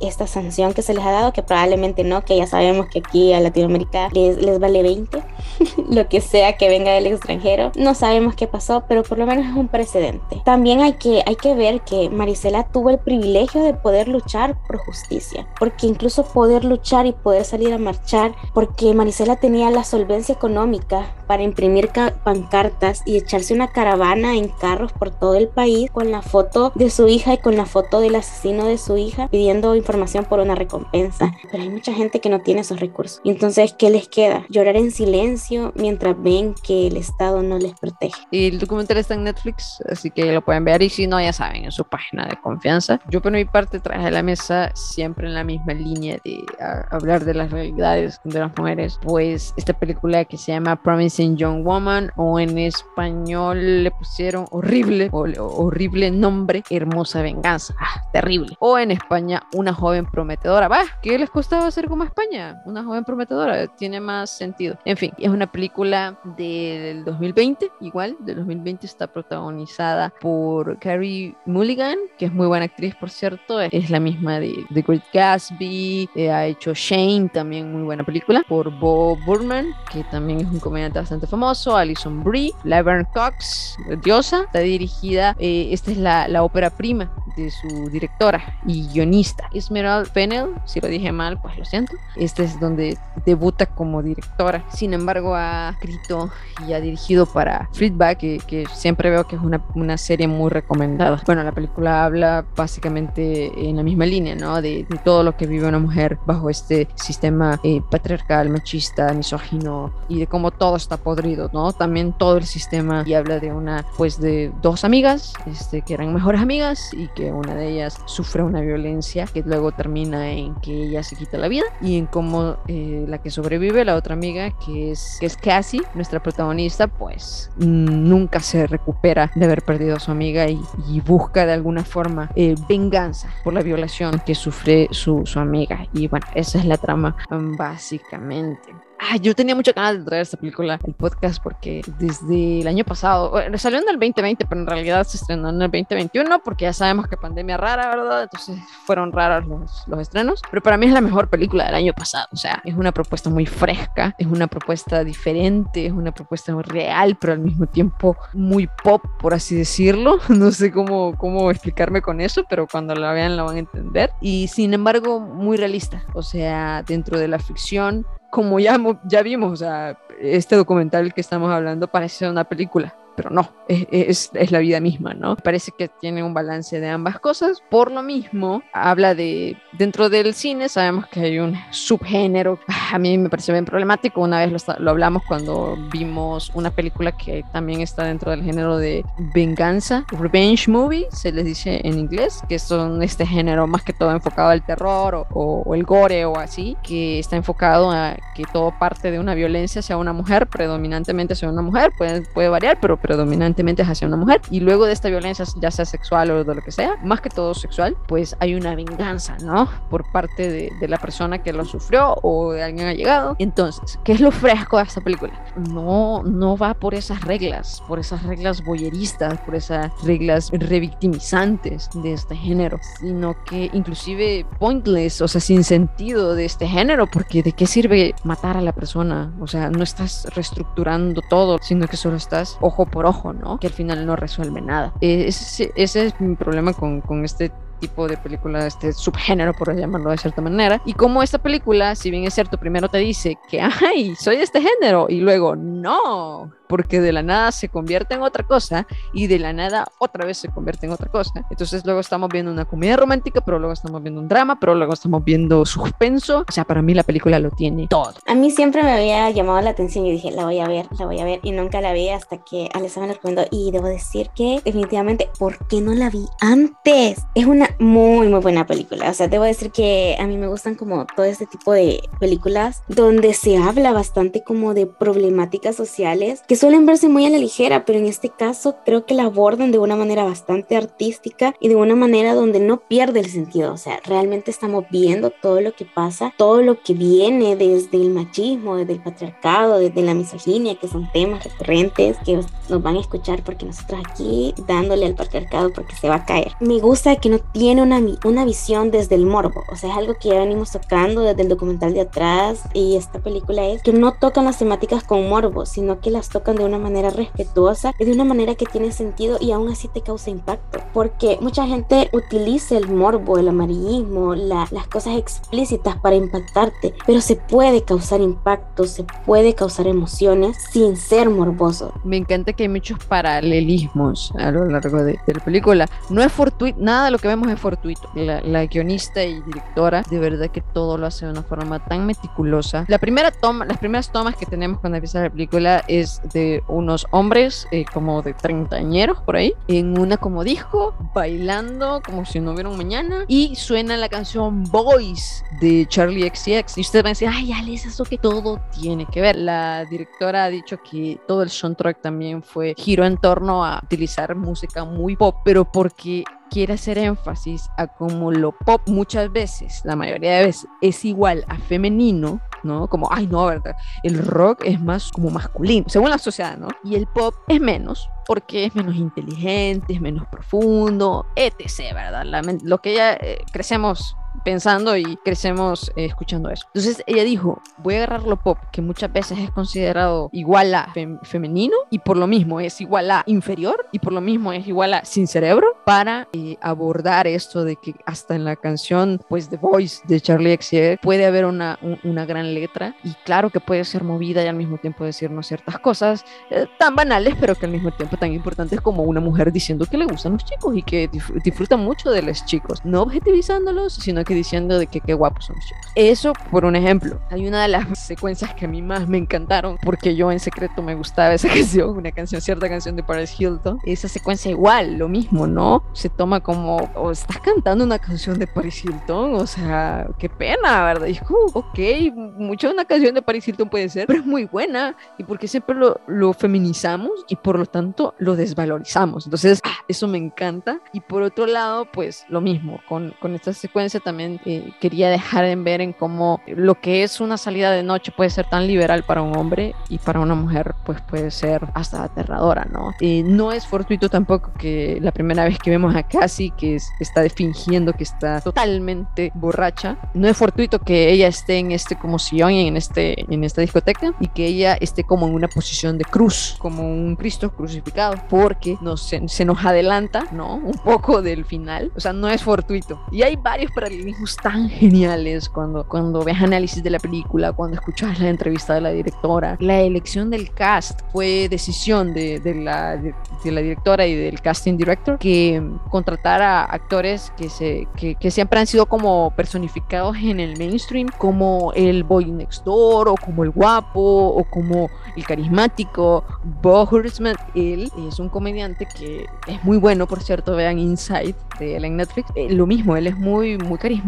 [0.00, 3.32] esta sanción que se les ha dado, que probablemente no, que ya sabemos que aquí
[3.32, 5.22] a Latinoamérica les, les vale 20,
[5.90, 7.72] lo que sea que venga del extranjero.
[7.76, 10.42] No sabemos qué pasó, pero por lo menos es un precedente.
[10.44, 14.78] También hay que, hay que ver que Marisela tuvo el privilegio de poder luchar por
[14.78, 20.34] justicia, porque incluso poder luchar y poder salir a marchar, porque Marisela tenía la solvencia
[20.34, 21.90] económica para imprimir
[22.24, 26.90] pancartas y echarse una caravana en carros por todo el país con la foto de
[26.90, 30.54] su hija y con la foto del asesino de su hija pidiendo información por una
[30.54, 31.32] recompensa.
[31.50, 33.20] Pero hay mucha gente que no tiene esos recursos.
[33.24, 34.44] Entonces, ¿qué les queda?
[34.50, 38.14] Llorar en silencio mientras ven que el Estado no les protege.
[38.30, 40.82] Y el documental está en Netflix, así que lo pueden ver.
[40.82, 43.00] Y si no, ya saben, en su página de confianza.
[43.08, 46.44] Yo por mi parte traje a la mesa siempre en la misma línea de
[46.90, 48.98] hablar de las realidades de las mujeres.
[49.02, 55.08] Pues esta película que se llama Promising Young Woman o en español le pusieron horrible
[55.12, 55.24] o
[55.56, 57.74] horrible nombre Hermosa Venganza.
[57.80, 58.56] Ah, terrible.
[58.58, 58.90] O en
[59.22, 60.66] España Una joven prometedora.
[60.66, 62.60] Va, ¿qué les costaba hacer como España?
[62.66, 63.68] Una joven prometedora.
[63.68, 64.76] Tiene más sentido.
[64.84, 71.98] En fin, es una película del 2020, igual, del 2020 está protagonizada por Carrie Mulligan,
[72.18, 73.60] que es muy buena actriz, por cierto.
[73.60, 76.08] Es la misma de The Great Gatsby.
[76.16, 78.42] Eh, ha hecho Shane, también muy buena película.
[78.48, 81.76] Por Bob Burman, que también es un comediante bastante famoso.
[81.76, 82.50] Alison Brie.
[82.64, 84.42] Laverne Cox, diosa.
[84.44, 89.11] Está dirigida, eh, esta es la, la ópera prima de su directora y guionista.
[89.52, 91.92] Esmeralda Fennell, si lo dije mal, pues lo siento.
[92.16, 92.96] Este es donde
[93.26, 94.64] debuta como directora.
[94.70, 96.30] Sin embargo, ha escrito
[96.66, 101.20] y ha dirigido para Feedback, que, siempre veo que es una, serie muy recomendada.
[101.26, 104.62] Bueno, la película habla básicamente en la misma línea, ¿no?
[104.62, 110.20] De, todo lo que vive una mujer bajo este sistema eh, patriarcal, machista, misógino y
[110.20, 111.72] de cómo todo está podrido, ¿no?
[111.72, 116.14] También todo el sistema y habla de una, pues de dos amigas, este, que eran
[116.14, 119.01] mejores amigas y que una de ellas sufre una violencia
[119.32, 123.18] que luego termina en que ella se quita la vida y en cómo eh, la
[123.18, 128.66] que sobrevive, la otra amiga, que es, que es Cassie, nuestra protagonista, pues nunca se
[128.66, 130.60] recupera de haber perdido a su amiga y,
[131.04, 135.86] busca de alguna forma eh, venganza por la violación que sufre su, su amiga.
[135.92, 138.72] Y bueno, esa es la trama básicamente
[139.20, 143.30] yo tenía mucha ganas de traer esta película al podcast porque desde el año pasado,
[143.30, 146.72] bueno, salió en el 2020, pero en realidad se estrenó en el 2021 porque ya
[146.72, 148.22] sabemos que pandemia rara, ¿verdad?
[148.24, 151.92] Entonces fueron raros los, los estrenos, pero para mí es la mejor película del año
[151.92, 156.52] pasado, o sea, es una propuesta muy fresca, es una propuesta diferente, es una propuesta
[156.62, 160.18] real, pero al mismo tiempo muy pop, por así decirlo.
[160.42, 164.10] No sé cómo, cómo explicarme con eso, pero cuando la vean la van a entender.
[164.20, 169.52] Y sin embargo, muy realista, o sea, dentro de la ficción como ya, ya vimos,
[169.52, 174.58] o sea, este documental que estamos hablando parece una película pero no, es, es, la
[174.58, 175.36] vida misma, ¿no?
[175.36, 177.62] Parece que tiene un balance de ambas cosas.
[177.70, 182.58] Por lo mismo, habla de, dentro del cine, sabemos que hay un subgénero,
[182.92, 187.12] a mí me parece bien problemático, una vez lo, lo hablamos cuando vimos una película
[187.12, 189.04] que también está dentro del género de
[189.34, 194.10] venganza, revenge movie, se les dice en inglés, que son este género más que todo
[194.10, 198.72] enfocado al terror o, o el gore o así, que está enfocado a que todo
[198.78, 202.96] parte de una violencia sea una mujer, predominantemente sea una mujer, puede, puede variar, pero
[203.02, 206.54] predominantemente es hacia una mujer y luego de esta violencia, ya sea sexual o de
[206.54, 209.68] lo que sea, más que todo sexual, pues hay una venganza, ¿no?
[209.90, 213.36] Por parte de, de la persona que lo sufrió o de alguien ha llegado.
[213.38, 215.32] Entonces, ¿qué es lo fresco de esta película?
[215.56, 222.12] No, no va por esas reglas, por esas reglas boyeristas, por esas reglas revictimizantes de
[222.12, 227.52] este género, sino que inclusive pointless, o sea, sin sentido de este género, porque ¿de
[227.52, 229.32] qué sirve matar a la persona?
[229.40, 233.58] O sea, no estás reestructurando todo, sino que solo estás ojo por ojo, ¿no?
[233.58, 234.92] Que al final no resuelve nada.
[235.00, 239.74] Eh, ese, ese es mi problema con, con este tipo de película, este subgénero, por
[239.74, 240.80] llamarlo de cierta manera.
[240.84, 244.60] Y como esta película, si bien es cierto, primero te dice que, ay, soy este
[244.60, 249.38] género, y luego, no, porque de la nada se convierte en otra cosa y de
[249.38, 251.44] la nada otra vez se convierte en otra cosa.
[251.50, 254.94] Entonces luego estamos viendo una comedia romántica, pero luego estamos viendo un drama, pero luego
[254.94, 256.46] estamos viendo suspenso.
[256.48, 258.14] O sea, para mí la película lo tiene todo.
[258.26, 261.04] A mí siempre me había llamado la atención y dije, la voy a ver, la
[261.04, 264.30] voy a ver y nunca la vi hasta que Alessandra me la y debo decir
[264.34, 267.20] que definitivamente, ¿por qué no la vi antes?
[267.34, 269.10] Es una muy, muy buena película.
[269.10, 272.82] O sea, debo decir que a mí me gustan como todo este tipo de películas
[272.88, 277.84] donde se habla bastante como de problemáticas sociales que suelen verse muy a la ligera,
[277.84, 281.74] pero en este caso creo que la abordan de una manera bastante artística y de
[281.74, 283.72] una manera donde no pierde el sentido.
[283.72, 288.10] O sea, realmente estamos viendo todo lo que pasa, todo lo que viene desde el
[288.10, 293.00] machismo, desde el patriarcado, desde la misoginia, que son temas recurrentes que nos van a
[293.00, 296.52] escuchar porque nosotros aquí dándole al patriarcado porque se va a caer.
[296.60, 300.14] Me gusta que no tiene una, una visión desde el morbo, o sea, es algo
[300.14, 304.12] que ya venimos tocando desde el documental de atrás y esta película es que no
[304.12, 308.24] tocan las temáticas con morbo, sino que las tocan de una manera respetuosa de una
[308.24, 310.80] manera que tiene sentido y aún así te causa impacto.
[310.92, 317.36] Porque mucha gente utiliza el morbo, el amarillismo, las cosas explícitas para impactarte, pero se
[317.36, 321.92] puede causar impacto, se puede causar emociones sin ser morboso.
[322.04, 325.88] Me encanta que hay muchos paralelismos a lo largo de, la película.
[326.10, 328.08] No es fortuito, nada de lo que vemos es fortuito.
[328.14, 332.06] La, la guionista y directora, de verdad que todo lo hace de una forma tan
[332.06, 332.84] meticulosa.
[332.88, 337.06] La primera toma, las primeras tomas que tenemos cuando empieza la película es de unos
[337.10, 342.52] hombres eh, como de treintañeros por ahí, en una como disco, bailando como si no
[342.52, 346.78] hubiera un mañana, y suena la canción Boys de Charlie XCX.
[346.78, 349.36] Y usted va a decir, ay, Alex, eso que todo tiene que ver.
[349.36, 354.34] La directora ha dicho que todo el soundtrack también fue giro en torno a utilizar
[354.34, 359.96] música muy pop, pero porque quiere hacer énfasis a cómo lo pop muchas veces, la
[359.96, 362.86] mayoría de veces, es igual a femenino, ¿no?
[362.88, 363.74] Como, ay, no, ¿verdad?
[364.02, 366.68] El rock es más como masculino, según la sociedad, ¿no?
[366.84, 372.24] Y el pop es menos, porque es menos inteligente, es menos profundo, etc., ¿verdad?
[372.62, 376.66] lo que ya eh, crecemos pensando y crecemos eh, escuchando eso.
[376.68, 380.92] Entonces ella dijo, voy a agarrar lo pop, que muchas veces es considerado igual a
[381.22, 384.94] femenino y por lo mismo es igual a inferior y por lo mismo es igual
[384.94, 389.56] a sin cerebro para eh, abordar esto de que hasta en la canción pues The
[389.56, 394.04] Voice de Charlie XCX puede haber una, una gran letra y claro que puede ser
[394.04, 397.90] movida y al mismo tiempo decirnos ciertas cosas eh, tan banales pero que al mismo
[397.90, 401.08] tiempo tan importantes como una mujer diciendo que le gustan los chicos y que
[401.44, 405.46] disfruta mucho de los chicos, no objetivizándolos, sino que que diciendo de que qué guapos
[405.46, 405.82] son los chicos.
[405.94, 407.20] Eso por un ejemplo.
[407.30, 410.82] Hay una de las secuencias que a mí más me encantaron porque yo en secreto
[410.82, 413.78] me gustaba esa canción, una canción, cierta canción de Paris Hilton.
[413.84, 415.84] Esa secuencia igual, lo mismo, ¿no?
[415.92, 420.84] Se toma como, o estás cantando una canción de Paris Hilton, o sea, qué pena,
[420.84, 421.06] ¿verdad?
[421.06, 424.44] Y uh, ok, mucho de una canción de Paris Hilton puede ser, pero es muy
[424.44, 424.96] buena.
[425.18, 429.26] ¿Y porque siempre lo, lo feminizamos y por lo tanto lo desvalorizamos?
[429.26, 430.80] Entonces, ah, eso me encanta.
[430.92, 435.44] Y por otro lado, pues lo mismo, con, con esta secuencia también eh, quería dejar
[435.44, 439.02] en ver en cómo lo que es una salida de noche puede ser tan liberal
[439.04, 442.92] para un hombre y para una mujer pues puede ser hasta aterradora, ¿no?
[443.00, 447.28] Eh, no es fortuito tampoco que la primera vez que vemos a Cassie que está
[447.30, 452.42] fingiendo que está totalmente borracha, no es fortuito que ella esté en este como sillón
[452.50, 456.56] en, este, en esta discoteca y que ella esté como en una posición de cruz,
[456.58, 460.56] como un Cristo crucificado, porque nos, se, se nos adelanta, ¿no?
[460.56, 463.00] Un poco del final, o sea, no es fortuito.
[463.10, 464.11] Y hay varios paralelismos
[464.42, 468.90] tan geniales cuando, cuando ves análisis de la película, cuando escuchas la entrevista de la
[468.90, 469.56] directora.
[469.60, 474.76] La elección del cast fue decisión de, de la, de, la directora y del casting
[474.76, 480.56] director que contratara actores que, se, que, que siempre han sido como personificados en el
[480.58, 486.24] mainstream, como el boy next door, o como el guapo, o como el carismático.
[486.62, 491.76] Bo Hurtsman, él es un comediante que es muy bueno, por cierto, vean Inside de
[491.76, 492.30] él en Netflix.
[492.34, 494.01] Eh, lo mismo, él es muy, muy carismático,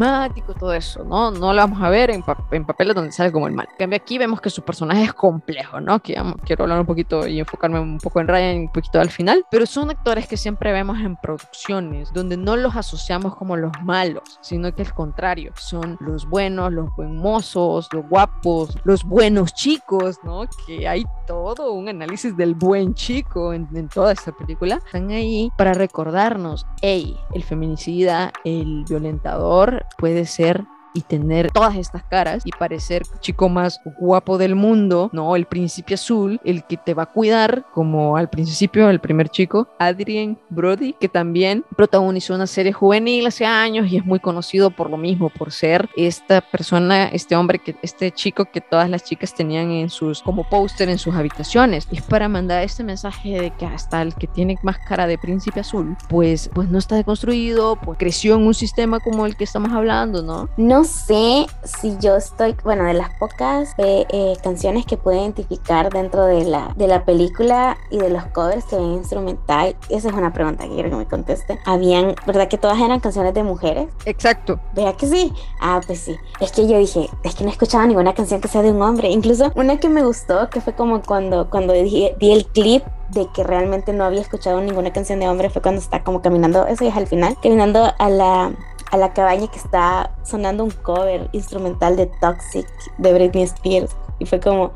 [0.58, 1.30] todo eso, ¿no?
[1.30, 3.68] No lo vamos a ver en, en papeles donde sale como el mal.
[3.72, 6.00] En cambio, aquí vemos que su personaje es complejo, ¿no?
[6.00, 9.44] Que quiero hablar un poquito y enfocarme un poco en Ryan, un poquito al final,
[9.50, 14.38] pero son actores que siempre vemos en producciones donde no los asociamos como los malos,
[14.40, 20.18] sino que al contrario, son los buenos, los buen mozos, los guapos, los buenos chicos,
[20.22, 20.42] ¿no?
[20.66, 24.80] Que hay todo un análisis del buen chico en, en toda esta película.
[24.86, 30.64] Están ahí para recordarnos, hey, el feminicida, el violentador puede ser
[30.94, 35.36] y tener todas estas caras y parecer chico más guapo del mundo, ¿no?
[35.36, 39.68] El príncipe azul, el que te va a cuidar, como al principio el primer chico,
[39.78, 44.88] Adrien Brody, que también protagonizó una serie juvenil hace años y es muy conocido por
[44.88, 49.34] lo mismo, por ser esta persona, este hombre, que este chico que todas las chicas
[49.34, 51.88] tenían en sus, como póster en sus habitaciones.
[51.90, 55.60] Es para mandar este mensaje de que hasta el que tiene más cara de príncipe
[55.60, 59.72] azul, pues, pues no está deconstruido, pues creció en un sistema como el que estamos
[59.72, 60.48] hablando, ¿no?
[60.56, 65.90] No sé si yo estoy, bueno, de las pocas eh, eh, canciones que puedo identificar
[65.90, 70.14] dentro de la, de la película y de los covers que ven instrumental, esa es
[70.14, 71.58] una pregunta que quiero que me conteste.
[71.64, 73.88] Habían, ¿verdad que todas eran canciones de mujeres?
[74.04, 74.60] Exacto.
[74.74, 75.32] Vea que sí.
[75.60, 76.16] Ah, pues sí.
[76.40, 78.82] Es que yo dije, es que no he escuchado ninguna canción que sea de un
[78.82, 79.08] hombre.
[79.10, 83.44] Incluso una que me gustó, que fue como cuando, cuando di el clip de que
[83.44, 86.90] realmente no había escuchado ninguna canción de hombre fue cuando está como caminando, eso ya
[86.90, 88.52] es al final, caminando a la,
[88.90, 92.66] a la cabaña que está sonando un cover instrumental de Toxic
[92.98, 93.96] de Britney Spears.
[94.18, 94.72] Y fue como,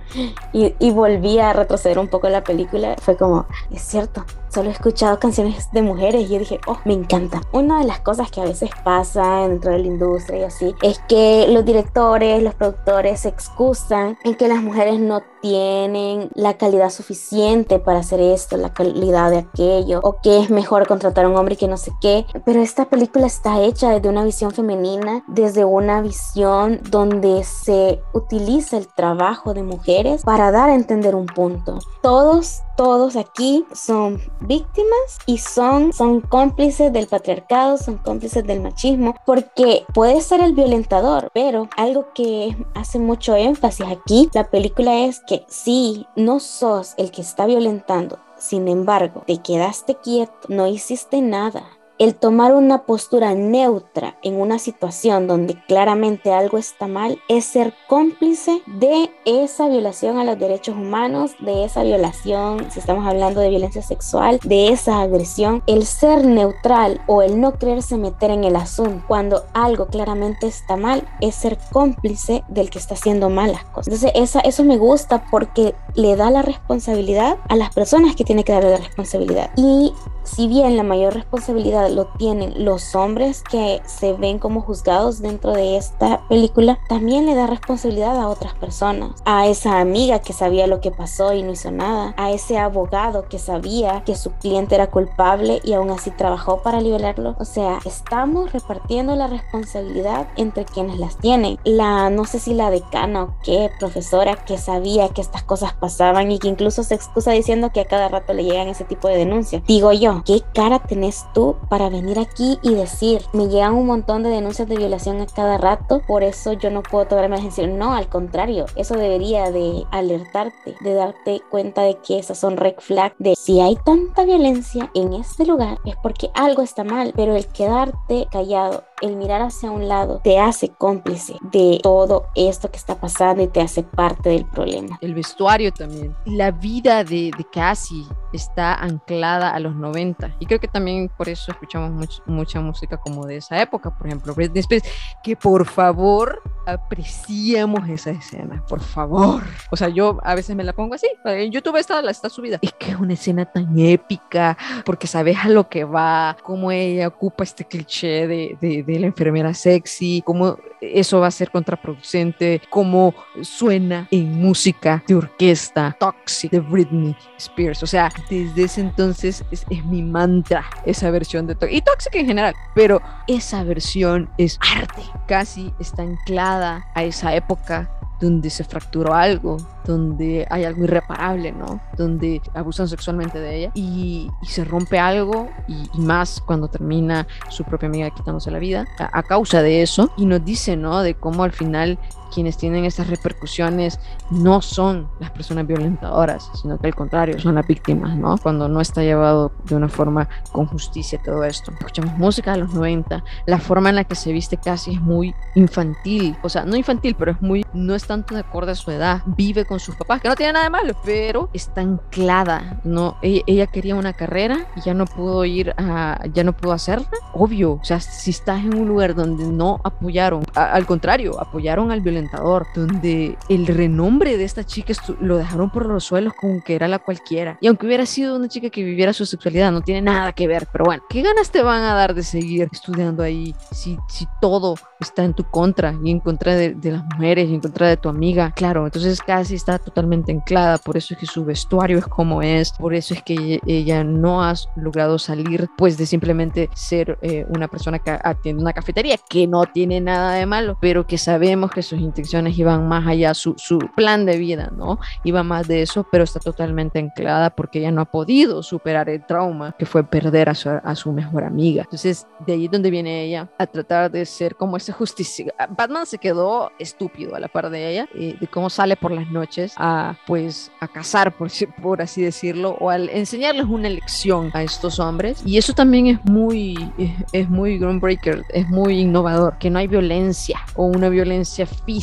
[0.53, 2.97] y, volví a retroceder un poco la película.
[3.01, 6.95] Fue como, es cierto, solo he escuchado canciones de mujeres y yo dije, oh, me
[6.95, 7.41] encanta.
[7.53, 11.01] Una de las cosas que a veces pasa dentro de la industria y así es
[11.09, 16.91] que los directores, los productores se excusan en que las mujeres no tienen la calidad
[16.91, 21.37] suficiente para hacer esto, la calidad de aquello, o que es mejor contratar a un
[21.37, 22.27] hombre que no sé qué.
[22.45, 28.77] Pero esta película está hecha desde una visión femenina, desde una visión donde se utiliza
[28.77, 31.79] el trabajo de mujeres para dar a entender un punto.
[32.03, 39.15] Todos todos aquí son víctimas y son, son cómplices del patriarcado, son cómplices del machismo,
[39.27, 45.21] porque puede ser el violentador, pero algo que hace mucho énfasis aquí, la película es
[45.21, 51.21] que si no sos el que está violentando, sin embargo, te quedaste quieto, no hiciste
[51.21, 57.45] nada, el tomar una postura neutra en una situación donde claramente algo está mal es
[57.45, 63.41] ser cómplice de esa violación a los derechos humanos, de esa violación, si estamos hablando
[63.41, 65.63] de violencia sexual, de esa agresión.
[65.67, 70.77] El ser neutral o el no quererse meter en el asunto cuando algo claramente está
[70.77, 73.89] mal es ser cómplice del que está haciendo malas cosas.
[73.93, 78.53] Entonces eso me gusta porque le da la responsabilidad a las personas que tienen que
[78.53, 79.51] darle la responsabilidad.
[79.57, 79.93] Y
[80.25, 85.53] si bien la mayor responsabilidad lo tienen los hombres que se ven como juzgados dentro
[85.53, 89.13] de esta película, también le da responsabilidad a otras personas.
[89.25, 92.15] A esa amiga que sabía lo que pasó y no hizo nada.
[92.17, 96.81] A ese abogado que sabía que su cliente era culpable y aún así trabajó para
[96.81, 97.37] liberarlo.
[97.39, 101.59] O sea, estamos repartiendo la responsabilidad entre quienes las tienen.
[101.65, 106.31] La, no sé si la decana o qué, profesora que sabía que estas cosas pasaban
[106.31, 109.17] y que incluso se excusa diciendo que a cada rato le llegan ese tipo de
[109.17, 109.63] denuncias.
[109.67, 113.87] Digo yo, ¿qué cara tenés tú para para venir aquí y decir, me llegan un
[113.87, 117.45] montón de denuncias de violación a cada rato, por eso yo no puedo tomarme la
[117.45, 117.79] decisión.
[117.79, 122.75] No, al contrario, eso debería de alertarte, de darte cuenta de que esas son red
[122.79, 127.37] flags, de si hay tanta violencia en este lugar es porque algo está mal, pero
[127.37, 132.77] el quedarte callado el mirar hacia un lado te hace cómplice de todo esto que
[132.77, 134.99] está pasando y te hace parte del problema.
[135.01, 136.15] El vestuario también.
[136.25, 141.29] La vida de, de Cassie está anclada a los 90 y creo que también por
[141.29, 144.89] eso escuchamos mucha música como de esa época, por ejemplo, Britney Spears,
[145.23, 149.43] que por favor apreciemos esa escena, por favor.
[149.71, 152.59] O sea, yo a veces me la pongo así, en YouTube está, está subida.
[152.61, 157.09] Es que es una escena tan épica, porque sabes a lo que va, cómo ella
[157.09, 162.63] ocupa este cliché de, de, de la enfermera sexy, cómo eso va a ser contraproducente,
[162.71, 167.83] cómo suena en música de orquesta, Toxic de Britney Spears.
[167.83, 171.77] O sea, desde ese entonces es, es mi mantra esa versión de Toxic.
[171.77, 175.03] Y Toxic en general, pero esa versión es arte.
[175.27, 181.81] Casi está anclada a esa época donde se fracturó algo, donde hay algo irreparable, ¿no?
[181.97, 187.89] Donde abusan sexualmente de ella y, se rompe algo y, más cuando termina su propia
[187.89, 191.03] amiga quitándose la vida a, a, causa de eso y nos dice, ¿no?
[191.03, 191.99] De cómo al final
[192.29, 193.99] quienes tienen estas repercusiones
[194.31, 198.37] no son las personas violentadoras, sino que al contrario, son las víctimas, ¿no?
[198.39, 201.73] Cuando no está llevado de una forma con justicia todo esto.
[201.73, 205.35] Escuchamos música de los 90, la forma en la que se viste casi es muy
[205.55, 208.91] infantil, o sea, no infantil, pero es muy, no es tanto de acorde a su
[208.91, 213.17] edad, vive con sus papás, que no tiene nada de malo, pero está anclada, ¿no?
[213.23, 217.09] Ella, ella quería una carrera y ya no pudo ir a, ya no pudo hacerla,
[217.33, 221.91] obvio, o sea, si estás en un lugar donde no apoyaron, a, al contrario, apoyaron
[221.91, 226.75] al violentador, donde el renombre de esta chica lo dejaron por los suelos como que
[226.75, 227.59] era la cualquiera.
[227.61, 230.67] Y aunque hubiera sido una chica que viviera su sexualidad, no tiene nada que ver.
[230.73, 234.75] Pero bueno, ¿qué ganas te van a dar de seguir estudiando ahí si, si todo
[235.01, 237.97] está en tu contra y en contra de, de las mujeres y en contra de
[237.97, 238.53] tu amiga?
[238.55, 240.79] Claro, entonces casi está totalmente anclada.
[240.79, 242.73] Por eso es que su vestuario es como es.
[242.73, 247.69] Por eso es que ella no ha logrado salir pues de simplemente ser eh, una
[247.69, 251.83] persona que atiende una cafetería, que no tiene nada de malo, pero que sabemos que
[251.83, 254.99] sus intenciones iban más allá, su, su plan de vida, ¿no?
[255.25, 259.25] Iba más de eso, pero está totalmente anclada porque ella no ha podido superar el
[259.25, 261.83] trauma que fue perder a su, a su mejor amiga.
[261.83, 265.53] Entonces, de ahí es donde viene ella a tratar de ser como ese justicia.
[265.77, 269.31] Batman se quedó estúpido a la par de ella, eh, de cómo sale por las
[269.31, 271.51] noches a, pues, a cazar, por,
[271.83, 275.43] por así decirlo, o al enseñarles una lección a estos hombres.
[275.45, 279.87] Y eso también es muy, es, es muy groundbreaker, es muy innovador, que no hay
[279.87, 281.98] violencia o una violencia física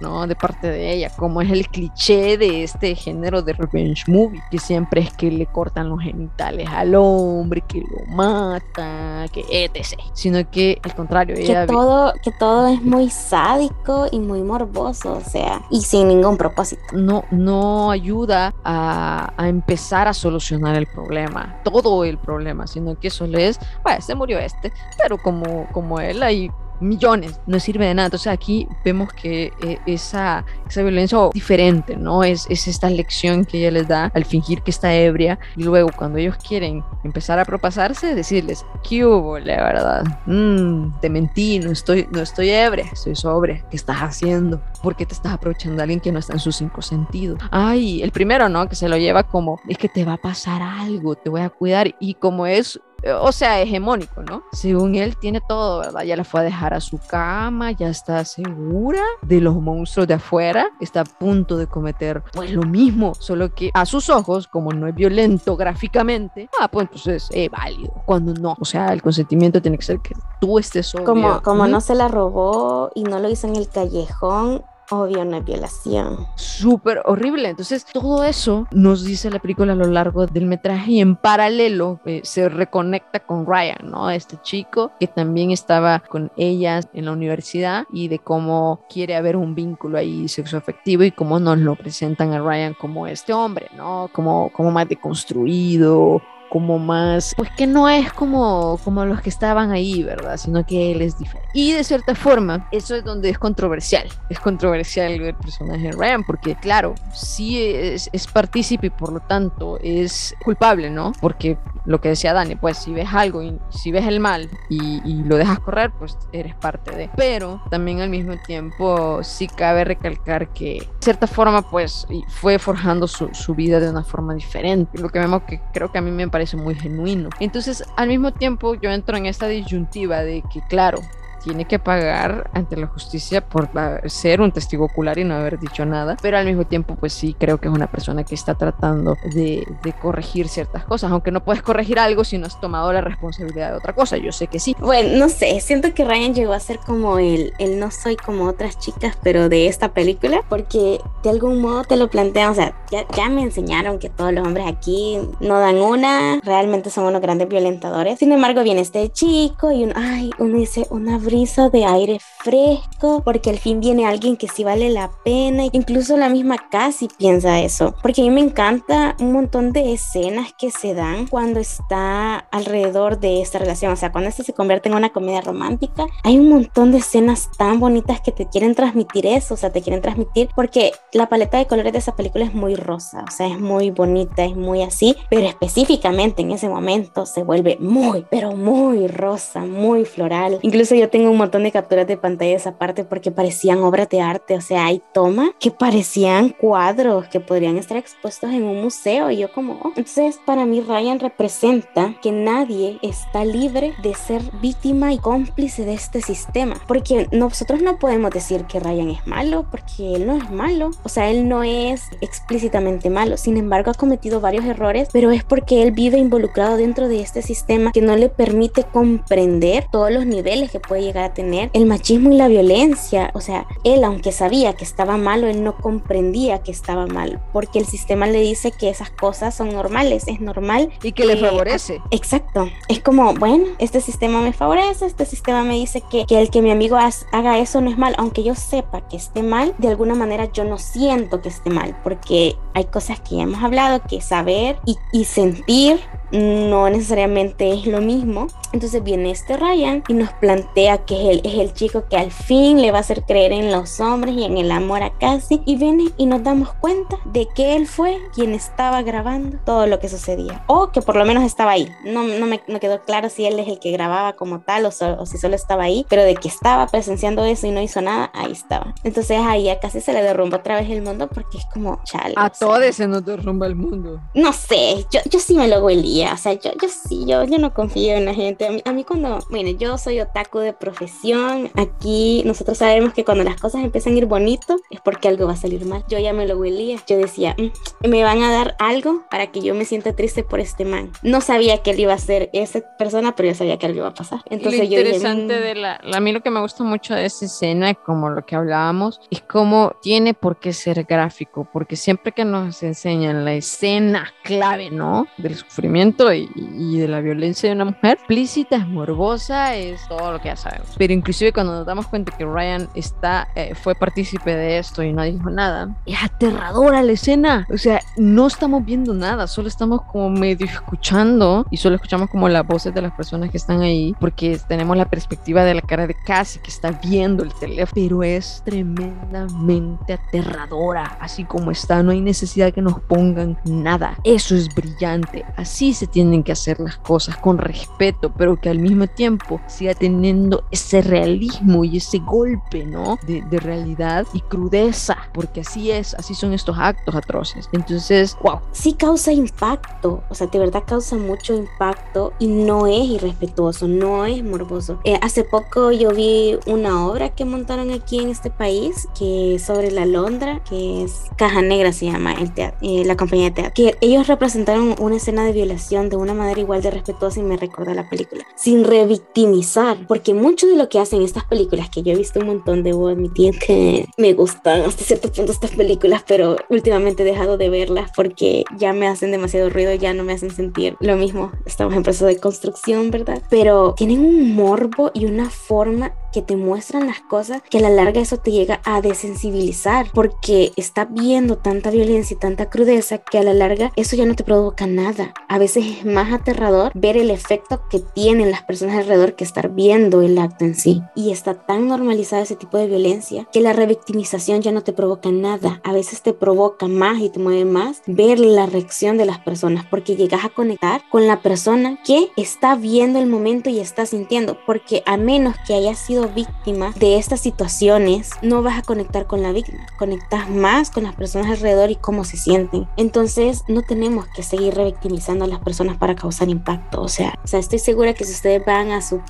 [0.00, 0.26] ¿no?
[0.26, 4.58] De parte de ella, como es el cliché de este género de revenge movie, que
[4.58, 9.98] siempre es que le cortan los genitales al hombre, que lo mata, que etc.
[10.12, 15.20] Sino que al contrario, que todo, que todo es muy sádico y muy morboso, o
[15.20, 16.82] sea, y sin ningún propósito.
[16.92, 23.10] No, no ayuda a, a empezar a solucionar el problema, todo el problema, sino que
[23.10, 24.72] solo es, bueno, se murió este,
[25.02, 26.50] pero como, como él hay
[26.80, 28.06] millones, no sirve de nada.
[28.06, 32.24] Entonces aquí vemos que eh, esa, esa violencia diferente, ¿no?
[32.24, 35.90] Es, es esta lección que ella les da al fingir que está ebria y luego
[35.96, 40.04] cuando ellos quieren empezar a propasarse, decirles, ¿qué hubo, la verdad?
[40.26, 43.64] Mm, te mentí, no estoy, no estoy ebria, estoy sobre.
[43.70, 44.60] ¿Qué estás haciendo?
[44.82, 47.38] ¿Por qué te estás aprovechando de alguien que no está en sus cinco sentidos?
[47.50, 48.68] Ay, el primero, ¿no?
[48.68, 51.50] Que se lo lleva como, es que te va a pasar algo, te voy a
[51.50, 52.80] cuidar y como es
[53.12, 54.42] o sea, hegemónico, ¿no?
[54.52, 56.02] Según él tiene todo, ¿verdad?
[56.02, 60.14] Ya la fue a dejar a su cama, ya está segura de los monstruos de
[60.14, 64.72] afuera, está a punto de cometer pues lo mismo, solo que a sus ojos, como
[64.72, 69.60] no es violento gráficamente, ah, pues entonces es válido, cuando no, o sea, el consentimiento
[69.60, 71.04] tiene que ser que tú estés sobre.
[71.04, 75.44] Como, como no se la robó y no lo hizo en el callejón, Obvio, es
[75.44, 76.26] violación.
[76.36, 77.48] Súper horrible.
[77.48, 82.00] Entonces, todo eso nos dice la película a lo largo del metraje y en paralelo
[82.04, 84.10] eh, se reconecta con Ryan, ¿no?
[84.10, 89.36] Este chico que también estaba con ellas en la universidad y de cómo quiere haber
[89.36, 94.08] un vínculo ahí sexoafectivo y cómo nos lo presentan a Ryan como este hombre, ¿no?
[94.12, 99.70] Como, como más deconstruido, como más, pues que no es como, como los que estaban
[99.72, 100.36] ahí, ¿verdad?
[100.36, 101.48] Sino que él es diferente.
[101.54, 104.08] Y de cierta forma, eso es donde es controversial.
[104.28, 109.20] Es controversial el personaje de Ryan, porque claro, sí es, es partícipe y por lo
[109.20, 111.12] tanto es culpable, ¿no?
[111.20, 115.00] Porque lo que decía Dani, pues si ves algo y si ves el mal y,
[115.04, 117.10] y lo dejas correr, pues eres parte de.
[117.16, 123.06] Pero también al mismo tiempo sí cabe recalcar que de cierta forma, pues fue forjando
[123.06, 124.98] su, su vida de una forma diferente.
[124.98, 127.30] Lo que vemos que creo que a mí me parece muy genuino.
[127.40, 130.98] Entonces, al mismo tiempo, yo entro en esta disyuntiva de que, claro,
[131.46, 133.70] tiene que pagar ante la justicia por
[134.06, 137.36] ser un testigo ocular y no haber dicho nada, pero al mismo tiempo pues sí
[137.38, 141.44] creo que es una persona que está tratando de, de corregir ciertas cosas, aunque no
[141.44, 144.58] puedes corregir algo si no has tomado la responsabilidad de otra cosa, yo sé que
[144.58, 144.74] sí.
[144.80, 148.46] Bueno, no sé, siento que Ryan llegó a ser como el, el no soy como
[148.46, 152.74] otras chicas, pero de esta película, porque de algún modo te lo plantean, o sea,
[152.90, 157.20] ya, ya me enseñaron que todos los hombres aquí no dan una, realmente son unos
[157.20, 161.84] grandes violentadores, sin embargo viene este chico y un, ay, uno dice una brisa de
[161.84, 165.64] aire fresco, porque al fin viene alguien que sí vale la pena.
[165.72, 170.54] Incluso la misma Cassie piensa eso, porque a mí me encanta un montón de escenas
[170.58, 173.92] que se dan cuando está alrededor de esta relación.
[173.92, 177.50] O sea, cuando esto se convierte en una comedia romántica, hay un montón de escenas
[177.58, 181.58] tan bonitas que te quieren transmitir eso, o sea, te quieren transmitir, porque la paleta
[181.58, 184.82] de colores de esa película es muy rosa, o sea, es muy bonita, es muy
[184.82, 190.58] así, pero específicamente en ese momento se vuelve muy, pero muy rosa, muy floral.
[190.62, 194.08] Incluso yo tengo un montón de capturas de pantalla de esa parte porque parecían obras
[194.08, 198.82] de arte, o sea, hay tomas que parecían cuadros que podrían estar expuestos en un
[198.82, 199.88] museo y yo como, oh.
[199.96, 205.94] entonces para mí Ryan representa que nadie está libre de ser víctima y cómplice de
[205.94, 210.50] este sistema, porque nosotros no podemos decir que Ryan es malo, porque él no es
[210.50, 215.30] malo, o sea, él no es explícitamente malo, sin embargo ha cometido varios errores, pero
[215.30, 220.10] es porque él vive involucrado dentro de este sistema que no le permite comprender todos
[220.10, 223.30] los niveles que puede llegar a tener, el machismo y la violencia.
[223.34, 227.78] O sea, él aunque sabía que estaba malo, él no comprendía que estaba mal, porque
[227.78, 230.90] el sistema le dice que esas cosas son normales, es normal.
[231.02, 232.00] Y que, le favorece.
[232.10, 232.68] Exacto.
[232.88, 236.62] Es como, bueno, este sistema me favorece, este sistema me dice que, que el que
[236.62, 236.96] mi amigo
[237.32, 240.64] haga eso no es mal, aunque yo sepa que esté mal, de alguna manera yo
[240.64, 244.96] no siento que esté mal, porque hay cosas que ya hemos hablado, que saber y,
[245.12, 246.00] y sentir
[246.32, 248.46] no necesariamente es lo mismo.
[248.72, 252.82] Entonces viene este Ryan y nos plantea que él es el chico que al fin
[252.82, 255.62] le va a hacer creer en los hombres y en el amor a Cassie.
[255.64, 259.98] Y viene y nos damos cuenta de que él fue quien estaba grabando todo lo
[259.98, 260.64] que sucedía.
[260.66, 261.90] O que por lo menos estaba ahí.
[262.04, 265.26] No, no me quedó claro si él es el que grababa como tal o, o,
[265.26, 266.04] si solo estaba ahí.
[266.08, 268.94] Pero de que estaba presenciando eso y no hizo nada, ahí estaba.
[269.04, 272.34] Entonces ahí a casi se le derrumba otra vez el mundo porque es como chale.
[272.36, 274.20] A todos se nos derrumba el mundo.
[274.34, 275.80] No sé, yo, yo sí me lo
[276.16, 276.32] huelía.
[276.32, 278.66] O sea, yo, yo sí, yo, yo no confío en la gente.
[278.66, 281.70] A mí, a mí cuando, bueno, yo soy otaku de profesión.
[281.74, 285.52] Aquí nosotros sabemos que cuando las cosas empiezan a ir bonito es porque algo va
[285.52, 286.04] a salir mal.
[286.08, 286.98] Yo ya me lo huelía.
[287.06, 290.60] Yo decía, mm, me van a dar algo para que yo me sienta triste por
[290.60, 291.10] este man.
[291.22, 294.08] No sabía que él iba a ser esa persona, pero yo sabía que algo iba
[294.08, 294.40] a pasar.
[294.46, 295.62] Entonces lo interesante mm".
[295.62, 298.56] de la, a mí lo que me gusta mucho de esa escena, como lo que
[298.56, 304.32] hablábamos, es como tiene por qué ser gráfico, porque siempre que nos enseñan la escena
[304.42, 305.26] clave, ¿no?
[305.36, 310.32] Del sufrimiento y, y de la violencia de una mujer, explícita, es morbosa, es todo
[310.32, 310.88] lo que ya sabemos.
[310.96, 315.12] Pero inclusive cuando nos damos cuenta que Ryan está, eh, fue partícipe de esto y
[315.12, 317.66] no dijo nada, es aterradora la escena.
[317.72, 322.48] O sea, no estamos viendo nada, solo estamos como medio escuchando y solo escuchamos como
[322.48, 326.06] las voces de las personas que están ahí, porque tenemos la perspectiva de la cara
[326.06, 332.10] de Cassie que está viendo el teléfono, pero es tremendamente aterradora, así como está, no
[332.12, 334.16] hay necesidad que nos pongan nada.
[334.24, 338.78] Eso es brillante, así se tienen que hacer las cosas con respeto, pero que al
[338.78, 343.18] mismo tiempo siga teniendo ese realismo y ese golpe, ¿no?
[343.26, 347.68] De, de realidad y crudeza, porque así es, así son estos actos atroces.
[347.72, 348.60] Entonces, wow.
[348.72, 354.24] Sí causa impacto, o sea, de verdad causa mucho impacto y no es irrespetuoso, no
[354.24, 355.00] es morboso.
[355.04, 359.62] Eh, hace poco yo vi una obra que montaron aquí en este país, que es
[359.62, 363.50] sobre la Londra, que es Caja Negra se llama el teatro, eh, la compañía de
[363.52, 367.44] teatro, que ellos representaron una escena de violación de una manera igual de respetuosa y
[367.44, 372.02] me recuerda la película, sin revictimizar, porque mucho de lo que hacen estas películas, que
[372.02, 376.24] yo he visto un montón, debo admitir que me gustan hasta cierto punto estas películas,
[376.26, 380.32] pero últimamente he dejado de verlas porque ya me hacen demasiado ruido, ya no me
[380.32, 381.52] hacen sentir lo mismo.
[381.64, 383.40] Estamos en proceso de construcción, ¿verdad?
[383.48, 387.88] Pero tienen un morbo y una forma que te muestran las cosas que a la
[387.88, 393.38] larga eso te llega a desensibilizar porque está viendo tanta violencia y tanta crudeza que
[393.38, 395.32] a la larga eso ya no te provoca nada.
[395.48, 399.70] A veces es más aterrador ver el efecto que tienen las personas alrededor que estar
[399.70, 401.00] viendo el acto en sí.
[401.14, 405.32] Y está tan normalizado ese tipo de violencia que la revictimización ya no te provoca
[405.32, 405.80] nada.
[405.84, 409.86] A veces te provoca más y te mueve más ver la reacción de las personas
[409.88, 414.58] porque llegas a conectar con la persona que está viendo el momento y está sintiendo
[414.66, 419.26] porque a menos que haya sido siendo víctima de estas situaciones, no vas a conectar
[419.26, 422.86] con la víctima, conectas más con las personas alrededor y cómo se sienten.
[422.96, 427.02] Entonces, no tenemos que seguir revictimizando a las personas para causar impacto.
[427.02, 429.20] O sea, o sea estoy segura que si ustedes van a su,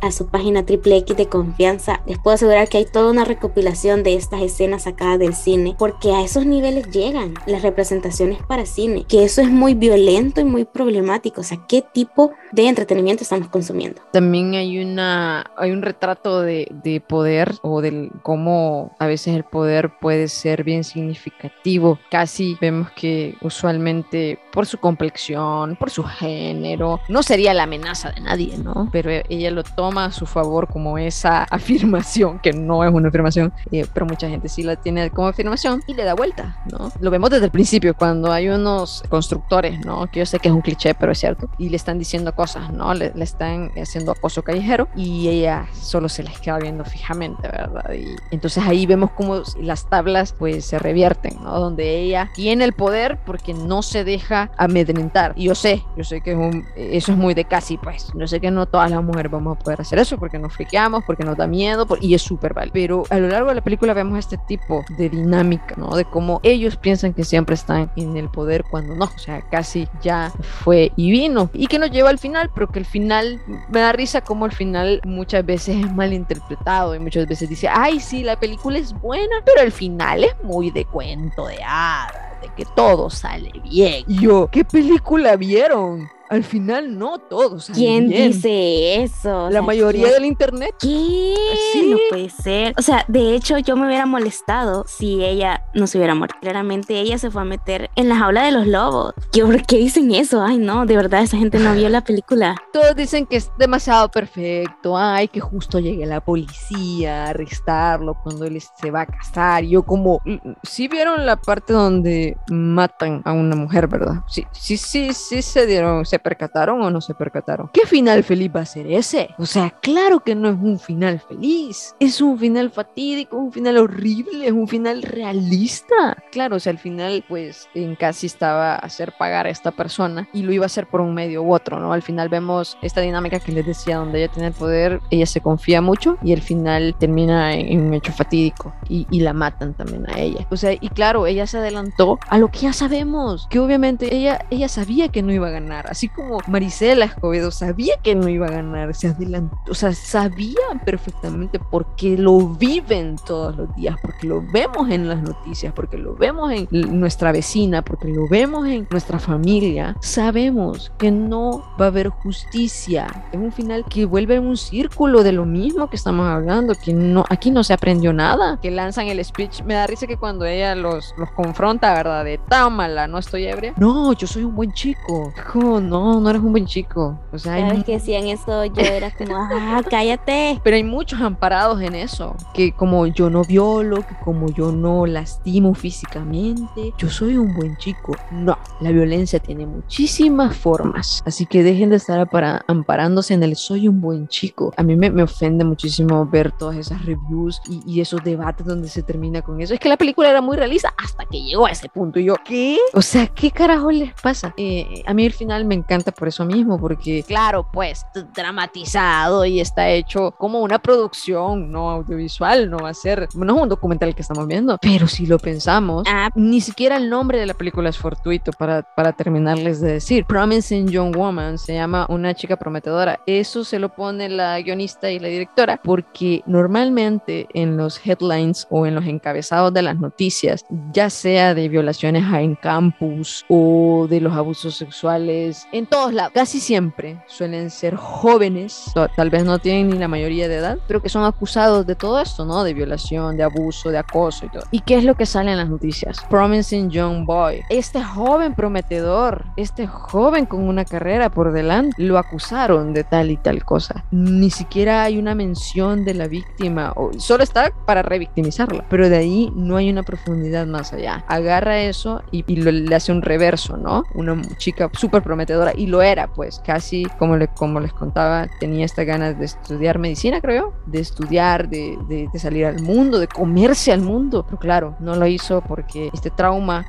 [0.00, 4.02] a su página triple X de confianza, les puedo asegurar que hay toda una recopilación
[4.02, 9.04] de estas escenas sacadas del cine, porque a esos niveles llegan las representaciones para cine,
[9.08, 11.40] que eso es muy violento y muy problemático.
[11.40, 14.02] O sea, ¿qué tipo de entretenimiento estamos consumiendo?
[14.12, 19.44] También hay una hay un retrato de, de poder o del cómo a veces el
[19.44, 21.98] poder puede ser bien significativo.
[22.10, 28.20] Casi vemos que usualmente por su complexión, por su género, no sería la amenaza de
[28.20, 28.88] nadie, ¿no?
[28.92, 33.52] Pero ella lo toma a su favor como esa afirmación, que no es una afirmación,
[33.70, 36.92] eh, pero mucha gente sí la tiene como afirmación y le da vuelta, ¿no?
[37.00, 40.10] Lo vemos desde el principio, cuando hay unos constructores, ¿no?
[40.10, 42.72] Que yo sé que es un cliché, pero es cierto, y le están diciendo cosas,
[42.72, 42.94] ¿no?
[42.94, 47.92] Le, le están haciendo acoso callejero y ella solo se las queda viendo fijamente, ¿verdad?
[47.92, 51.58] Y entonces ahí vemos cómo las tablas pues se revierten, ¿no?
[51.58, 55.32] Donde ella tiene el poder porque no se deja amedrentar.
[55.36, 56.32] Y yo sé, yo sé que
[56.76, 58.08] eso es muy de casi, pues.
[58.14, 61.04] Yo sé que no todas las mujeres vamos a poder hacer eso porque nos friqueamos,
[61.04, 62.72] porque nos da miedo y es súper válido.
[62.72, 65.94] Pero a lo largo de la película vemos este tipo de dinámica, ¿no?
[65.96, 69.04] De cómo ellos piensan que siempre están en el poder cuando no.
[69.04, 71.50] O sea, casi ya fue y vino.
[71.52, 74.52] Y que nos lleva al final, pero que el final me da risa como el
[74.52, 78.92] final muchas veces es mal interpretado y muchas veces dice, ay, sí, la película es
[78.92, 84.04] buena, pero el final es muy de cuento de hadas, de que todo sale bien.
[84.06, 86.08] Y yo, ¿qué película vieron?
[86.32, 87.70] al final no todos.
[87.74, 89.50] ¿Quién dice eso?
[89.50, 90.74] La mayoría del internet.
[90.80, 91.34] ¿Qué?
[91.74, 91.90] Sí.
[91.90, 92.72] No puede ser.
[92.78, 96.38] O sea, de hecho, yo me hubiera molestado si ella no se hubiera muerto.
[96.40, 99.12] Claramente ella se fue a meter en la jaula de los lobos.
[99.30, 100.42] ¿Qué, ¿Por qué dicen eso?
[100.42, 102.56] Ay, no, de verdad, esa gente no vio la película.
[102.72, 104.96] Todos dicen que es demasiado perfecto.
[104.96, 109.64] Ay, que justo llegue la policía a arrestarlo cuando él se va a casar.
[109.64, 110.22] yo como,
[110.62, 114.22] sí vieron la parte donde matan a una mujer, ¿verdad?
[114.28, 117.70] Sí, sí, sí, sí se dieron, se percataron o no se percataron?
[117.72, 119.30] ¿Qué final feliz va a ser ese?
[119.38, 121.94] O sea, claro que no es un final feliz.
[122.00, 126.16] Es un final fatídico, un final horrible, es un final realista.
[126.30, 130.28] Claro, o sea, al final, pues en casi estaba a hacer pagar a esta persona
[130.32, 131.92] y lo iba a hacer por un medio u otro, ¿no?
[131.92, 135.40] Al final vemos esta dinámica que les decía, donde ella tiene el poder, ella se
[135.40, 140.08] confía mucho y al final termina en un hecho fatídico y, y la matan también
[140.10, 140.46] a ella.
[140.50, 144.46] O sea, y claro, ella se adelantó a lo que ya sabemos, que obviamente ella,
[144.50, 148.46] ella sabía que no iba a ganar, así como Marisela Escobedo sabía que no iba
[148.46, 154.26] a ganar, se adelantó, o sea, sabían perfectamente porque lo viven todos los días, porque
[154.26, 158.86] lo vemos en las noticias, porque lo vemos en nuestra vecina, porque lo vemos en
[158.90, 163.06] nuestra familia, sabemos que no va a haber justicia.
[163.32, 166.92] Es un final que vuelve en un círculo de lo mismo que estamos hablando, que
[166.92, 170.44] no, aquí no se aprendió nada, que lanzan el speech, me da risa que cuando
[170.44, 172.11] ella los, los confronta, ¿verdad?
[172.22, 173.72] De támala, no estoy ebria.
[173.76, 175.32] No, yo soy un buen chico.
[175.52, 176.20] ¿Cómo no?
[176.20, 177.18] no, eres un buen chico.
[177.32, 180.60] O sea, Cada vez que decían eso, yo era como, ah, cállate.
[180.62, 185.06] Pero hay muchos amparados en eso, que como yo no violo, que como yo no
[185.06, 188.14] lastimo físicamente, yo soy un buen chico.
[188.30, 193.56] No, la violencia tiene muchísimas formas, así que dejen de estar para, amparándose en el
[193.56, 194.72] soy un buen chico.
[194.76, 198.88] A mí me, me ofende muchísimo ver todas esas reviews y, y, esos debates donde
[198.88, 199.74] se termina con eso.
[199.74, 202.36] Es que la película era muy realista hasta que llegó a ese punto y yo,
[202.44, 202.78] ¿qué?
[202.94, 204.54] O sea, ¿qué carajo les pasa?
[204.56, 209.60] Eh, a mí al final me encanta por eso mismo, porque claro, pues dramatizado y
[209.60, 214.14] está hecho como una producción no audiovisual, no va a ser, no es un documental
[214.14, 216.30] que estamos viendo, pero si lo pensamos, ah.
[216.34, 220.24] ni siquiera el nombre de la película es fortuito para, para terminarles de decir.
[220.24, 223.20] Promising Young Woman se llama Una chica prometedora.
[223.26, 228.86] Eso se lo pone la guionista y la directora porque normalmente en los headlines o
[228.86, 234.32] en los encabezados de las noticias, ya sea de violaciones en campus o de los
[234.32, 239.98] abusos sexuales en todos lados, casi siempre suelen ser jóvenes, tal vez no tienen ni
[239.98, 242.62] la mayoría de edad, pero que son acusados de todo esto, ¿no?
[242.62, 244.62] De violación, de abuso, de acoso y todo.
[244.70, 246.18] ¿Y qué es lo que sale en las noticias?
[246.30, 247.62] Promising Young Boy.
[247.68, 253.36] Este joven prometedor, este joven con una carrera por delante, lo acusaron de tal y
[253.36, 254.04] tal cosa.
[254.12, 259.16] Ni siquiera hay una mención de la víctima, o solo está para revictimizarla, pero de
[259.16, 261.24] ahí no hay una profundidad más allá.
[261.26, 264.04] Agarra eso y, le hace un reverso, ¿no?
[264.14, 268.84] Una chica súper prometedora y lo era, pues casi como, le, como les contaba, tenía
[268.84, 273.92] esta ganas de estudiar medicina, creo de estudiar, de, de, salir al mundo, de comerse
[273.92, 274.44] al mundo.
[274.44, 276.84] Pero claro, no lo hizo porque este trauma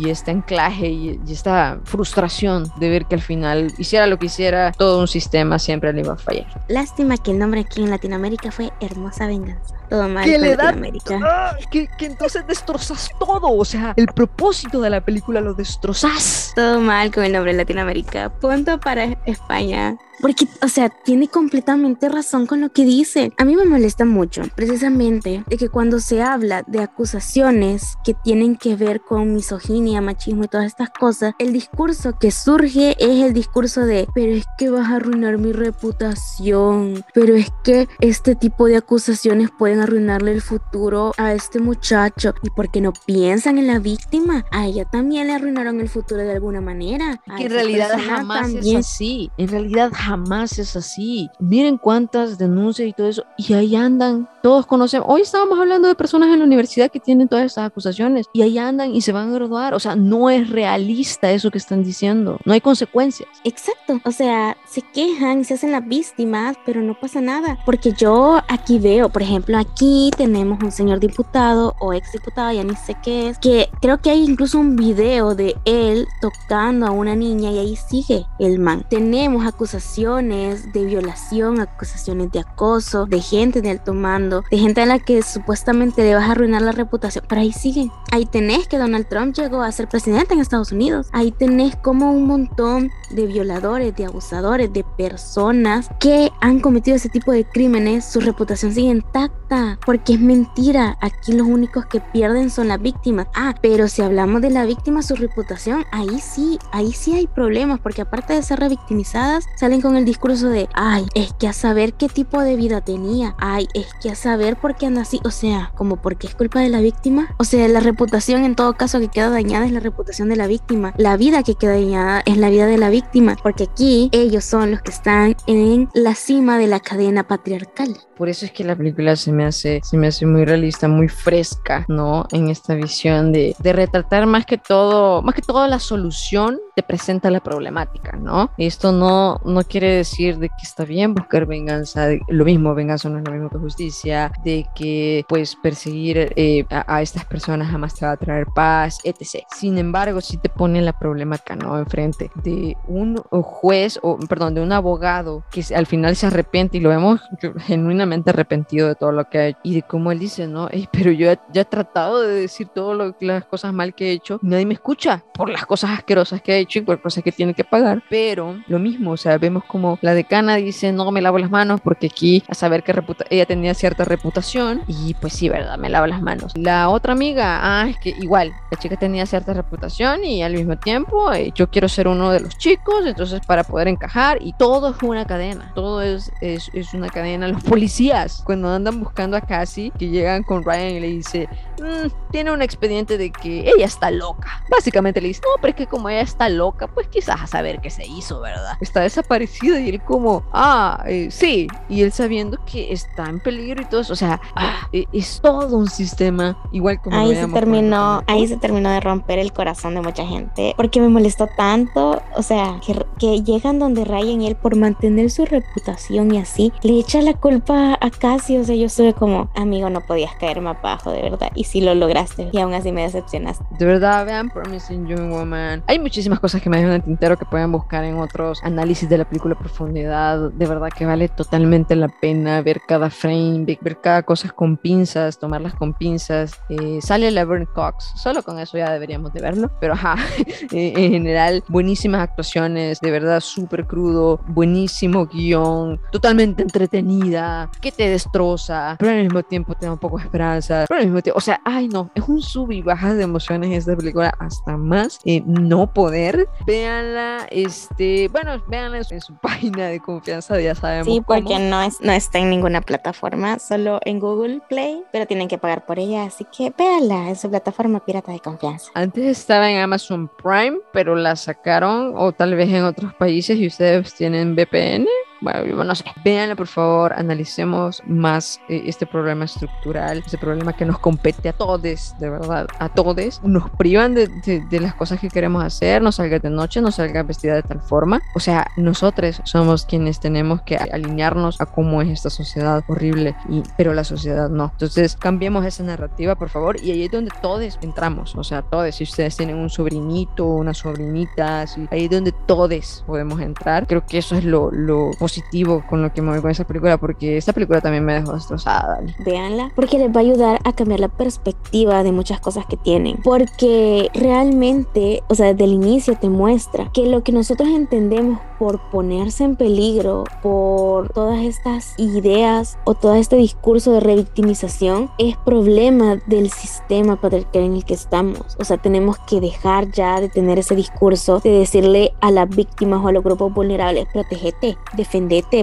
[0.00, 4.26] y, este anclaje y, y, esta frustración de ver que al final hiciera lo que
[4.26, 6.46] hiciera, todo un sistema siempre le iba a fallar.
[6.68, 9.77] Lástima que el nombre aquí en Latinoamérica fue Hermosa Venganza.
[9.88, 11.20] Todo mal con Latinoamérica.
[11.22, 11.56] ¡Ah!
[11.70, 13.48] que, que entonces destrozas todo.
[13.56, 16.52] O sea, el propósito de la película lo destrozas.
[16.54, 18.28] Todo mal con el nombre Latinoamérica.
[18.28, 19.96] Punto para España.
[20.20, 23.32] Porque, o sea, tiene completamente razón con lo que dice.
[23.36, 28.56] A mí me molesta mucho, precisamente, de que cuando se habla de acusaciones que tienen
[28.56, 33.32] que ver con misoginia, machismo y todas estas cosas, el discurso que surge es el
[33.32, 38.66] discurso de, pero es que vas a arruinar mi reputación, pero es que este tipo
[38.66, 42.34] de acusaciones pueden arruinarle el futuro a este muchacho.
[42.42, 44.44] ¿Y porque no piensan en la víctima?
[44.50, 47.20] A ella también le arruinaron el futuro de alguna manera.
[47.36, 49.30] que en realidad jamás es así.
[49.36, 51.28] En realidad jamás jamás es así.
[51.38, 55.02] Miren cuántas denuncias y todo eso, y ahí andan, todos conocen.
[55.04, 58.56] Hoy estábamos hablando de personas en la universidad que tienen todas estas acusaciones, y ahí
[58.58, 59.74] andan y se van a graduar.
[59.74, 63.28] O sea, no es realista eso que están diciendo, no hay consecuencias.
[63.44, 67.58] Exacto, o sea, se quejan, se hacen las víctimas, pero no pasa nada.
[67.66, 72.64] Porque yo aquí veo, por ejemplo, aquí tenemos un señor diputado o ex diputado, ya
[72.64, 76.90] ni sé qué es, que creo que hay incluso un video de él tocando a
[76.92, 78.86] una niña y ahí sigue el man.
[78.88, 84.86] Tenemos acusaciones de violación, acusaciones de acoso, de gente de alto mando, de gente a
[84.86, 87.24] la que supuestamente le vas a arruinar la reputación.
[87.28, 87.90] Pero ahí siguen.
[88.12, 91.08] Ahí tenés que Donald Trump llegó a ser presidente en Estados Unidos.
[91.12, 97.08] Ahí tenés como un montón de violadores, de abusadores, de personas que han cometido ese
[97.08, 98.04] tipo de crímenes.
[98.04, 100.96] Su reputación sigue intacta porque es mentira.
[101.00, 103.26] Aquí los únicos que pierden son las víctimas.
[103.34, 107.80] Ah, pero si hablamos de la víctima, su reputación, ahí sí, ahí sí hay problemas
[107.80, 111.54] porque aparte de ser revictimizadas, salen con con el discurso de, ay, es que a
[111.54, 115.30] saber qué tipo de vida tenía, ay, es que a saber por qué así, o
[115.30, 119.00] sea, como porque es culpa de la víctima, o sea, la reputación en todo caso
[119.00, 122.36] que queda dañada es la reputación de la víctima, la vida que queda dañada es
[122.36, 126.58] la vida de la víctima, porque aquí ellos son los que están en la cima
[126.58, 127.96] de la cadena patriarcal.
[128.18, 131.08] Por eso es que la película se me hace, se me hace muy realista, muy
[131.08, 132.26] fresca, ¿no?
[132.32, 136.82] En esta visión de, de retratar más que todo, más que todo la solución te
[136.82, 138.50] presenta la problemática, ¿no?
[138.58, 143.18] Esto no, no quiere decir de que está bien buscar venganza, lo mismo, venganza no
[143.18, 148.06] es lo mismo que justicia, de que pues perseguir eh, a, estas personas jamás te
[148.06, 149.44] va a traer paz, etc.
[149.56, 151.78] Sin embargo, si te pone la problemática, ¿no?
[151.78, 156.80] Enfrente de un juez, o perdón, de un abogado que al final se arrepiente y
[156.80, 157.20] lo vemos
[157.58, 160.68] genuinamente arrepentido de todo lo que ha hecho y de cómo él dice, ¿no?
[160.92, 164.66] pero yo ya he tratado de decir todas las cosas mal que he hecho, nadie
[164.66, 167.64] me escucha por las cosas asquerosas que he hecho y por cosas que tiene que
[167.64, 171.50] pagar, pero lo mismo, o sea, vemos como la decana dice, no me lavo las
[171.50, 172.94] manos porque aquí a saber que
[173.30, 175.78] ella tenía cierta reputación y pues sí, ¿verdad?
[175.78, 176.52] Me lavo las manos.
[176.56, 180.76] La otra amiga, ah, es que igual, la chica tenía cierta reputación y al mismo
[180.76, 184.90] tiempo eh, yo quiero ser uno de los chicos, entonces para poder encajar y todo
[184.90, 187.48] es una cadena, todo es, es, es una cadena.
[187.48, 191.48] Los policías, cuando andan buscando a Cassie, que llegan con Ryan y le dice,
[191.80, 194.64] mm, tiene un expediente de que ella está loca.
[194.70, 197.80] Básicamente le dice, no, pero es que como ella está loca, pues quizás a saber
[197.80, 198.76] qué se hizo, ¿verdad?
[198.80, 203.82] Está desaparecida y él como, ah, eh, sí, y él sabiendo que está en peligro
[203.82, 207.18] y todo eso, o sea, ah, e, es todo un sistema, igual como...
[207.18, 211.08] Ahí se terminó, ahí se terminó de romper el corazón de mucha gente, porque me
[211.08, 216.34] molestó tanto, o sea, que, que llegan donde Ryan y él por mantener su reputación
[216.34, 220.00] y así, le echa la culpa a Cassie, o sea, yo estuve como, amigo, no
[220.00, 223.64] podías caer más bajo, de verdad, y si lo lograste, y aún así me decepcionaste.
[223.78, 225.82] De verdad, vean Promising Young Woman.
[225.86, 229.08] Hay muchísimas cosas que me dejan en el tintero que pueden buscar en otros análisis
[229.08, 230.50] de la película profundidad.
[230.50, 235.38] De verdad que vale totalmente la pena ver cada frame, ver cada cosa con pinzas,
[235.38, 236.52] tomarlas con pinzas.
[236.68, 240.16] Eh, sale Laverne Cox, solo con eso ya deberíamos de verlo, pero ajá,
[240.72, 248.08] eh, en general, buenísimas actuaciones, de verdad súper crudo, buenísimo guion, totalmente entretenida, que te
[248.08, 251.38] destroza, pero al mismo tiempo te da un poco de esperanza, pero al mismo tiempo,
[251.38, 255.20] o sea, ay no, es un sub y baja de emociones esta película hasta más
[255.24, 256.48] eh, no poder.
[256.66, 261.06] Véanla, este, bueno, véanla en su, página de confianza, ya sabemos.
[261.06, 265.48] Sí, porque no, es, no está en ninguna plataforma, solo en Google Play, pero tienen
[265.48, 268.90] que pagar por ella, así que véanla en su plataforma pirata de confianza.
[268.94, 273.66] Antes estaba en Amazon Prime, pero la sacaron, o tal vez en otros países, y
[273.66, 275.06] ustedes tienen VPN
[275.40, 280.84] bueno, no sé, véanla por favor, analicemos más eh, este problema estructural, este problema que
[280.84, 285.28] nos compete a todos, de verdad, a todos, nos privan de, de, las cosas que
[285.28, 289.40] queremos hacer, no salgas de noche, no salgas vestida de tal forma, o sea, nosotros
[289.44, 294.48] somos quienes tenemos que alinearnos a cómo es esta sociedad horrible, y, pero la sociedad
[294.48, 294.70] no.
[294.72, 298.94] Entonces, cambiemos esa narrativa, por favor, y ahí es donde todos entramos, o sea, todos,
[298.94, 303.86] si ustedes tienen un sobrinito, una sobrinita, ahí es donde todos podemos entrar.
[303.86, 306.96] Creo que eso es lo, lo positivo con lo que me voy con esa película,
[306.96, 309.00] porque esta película también me dejó destrozada.
[309.18, 313.18] Véanla, porque les va a ayudar a cambiar la perspectiva de muchas cosas que tienen,
[313.22, 318.80] porque realmente, o sea, desde el inicio te muestra que lo que nosotros entendemos por
[318.90, 326.16] ponerse en peligro, por todas estas ideas o todo este discurso de revictimización, es problema
[326.26, 328.56] del sistema patriarcal en el que estamos.
[328.58, 333.04] O sea, tenemos que dejar ya de tener ese discurso de decirle a las víctimas
[333.04, 335.17] o a los grupos vulnerables, protégete, defendete,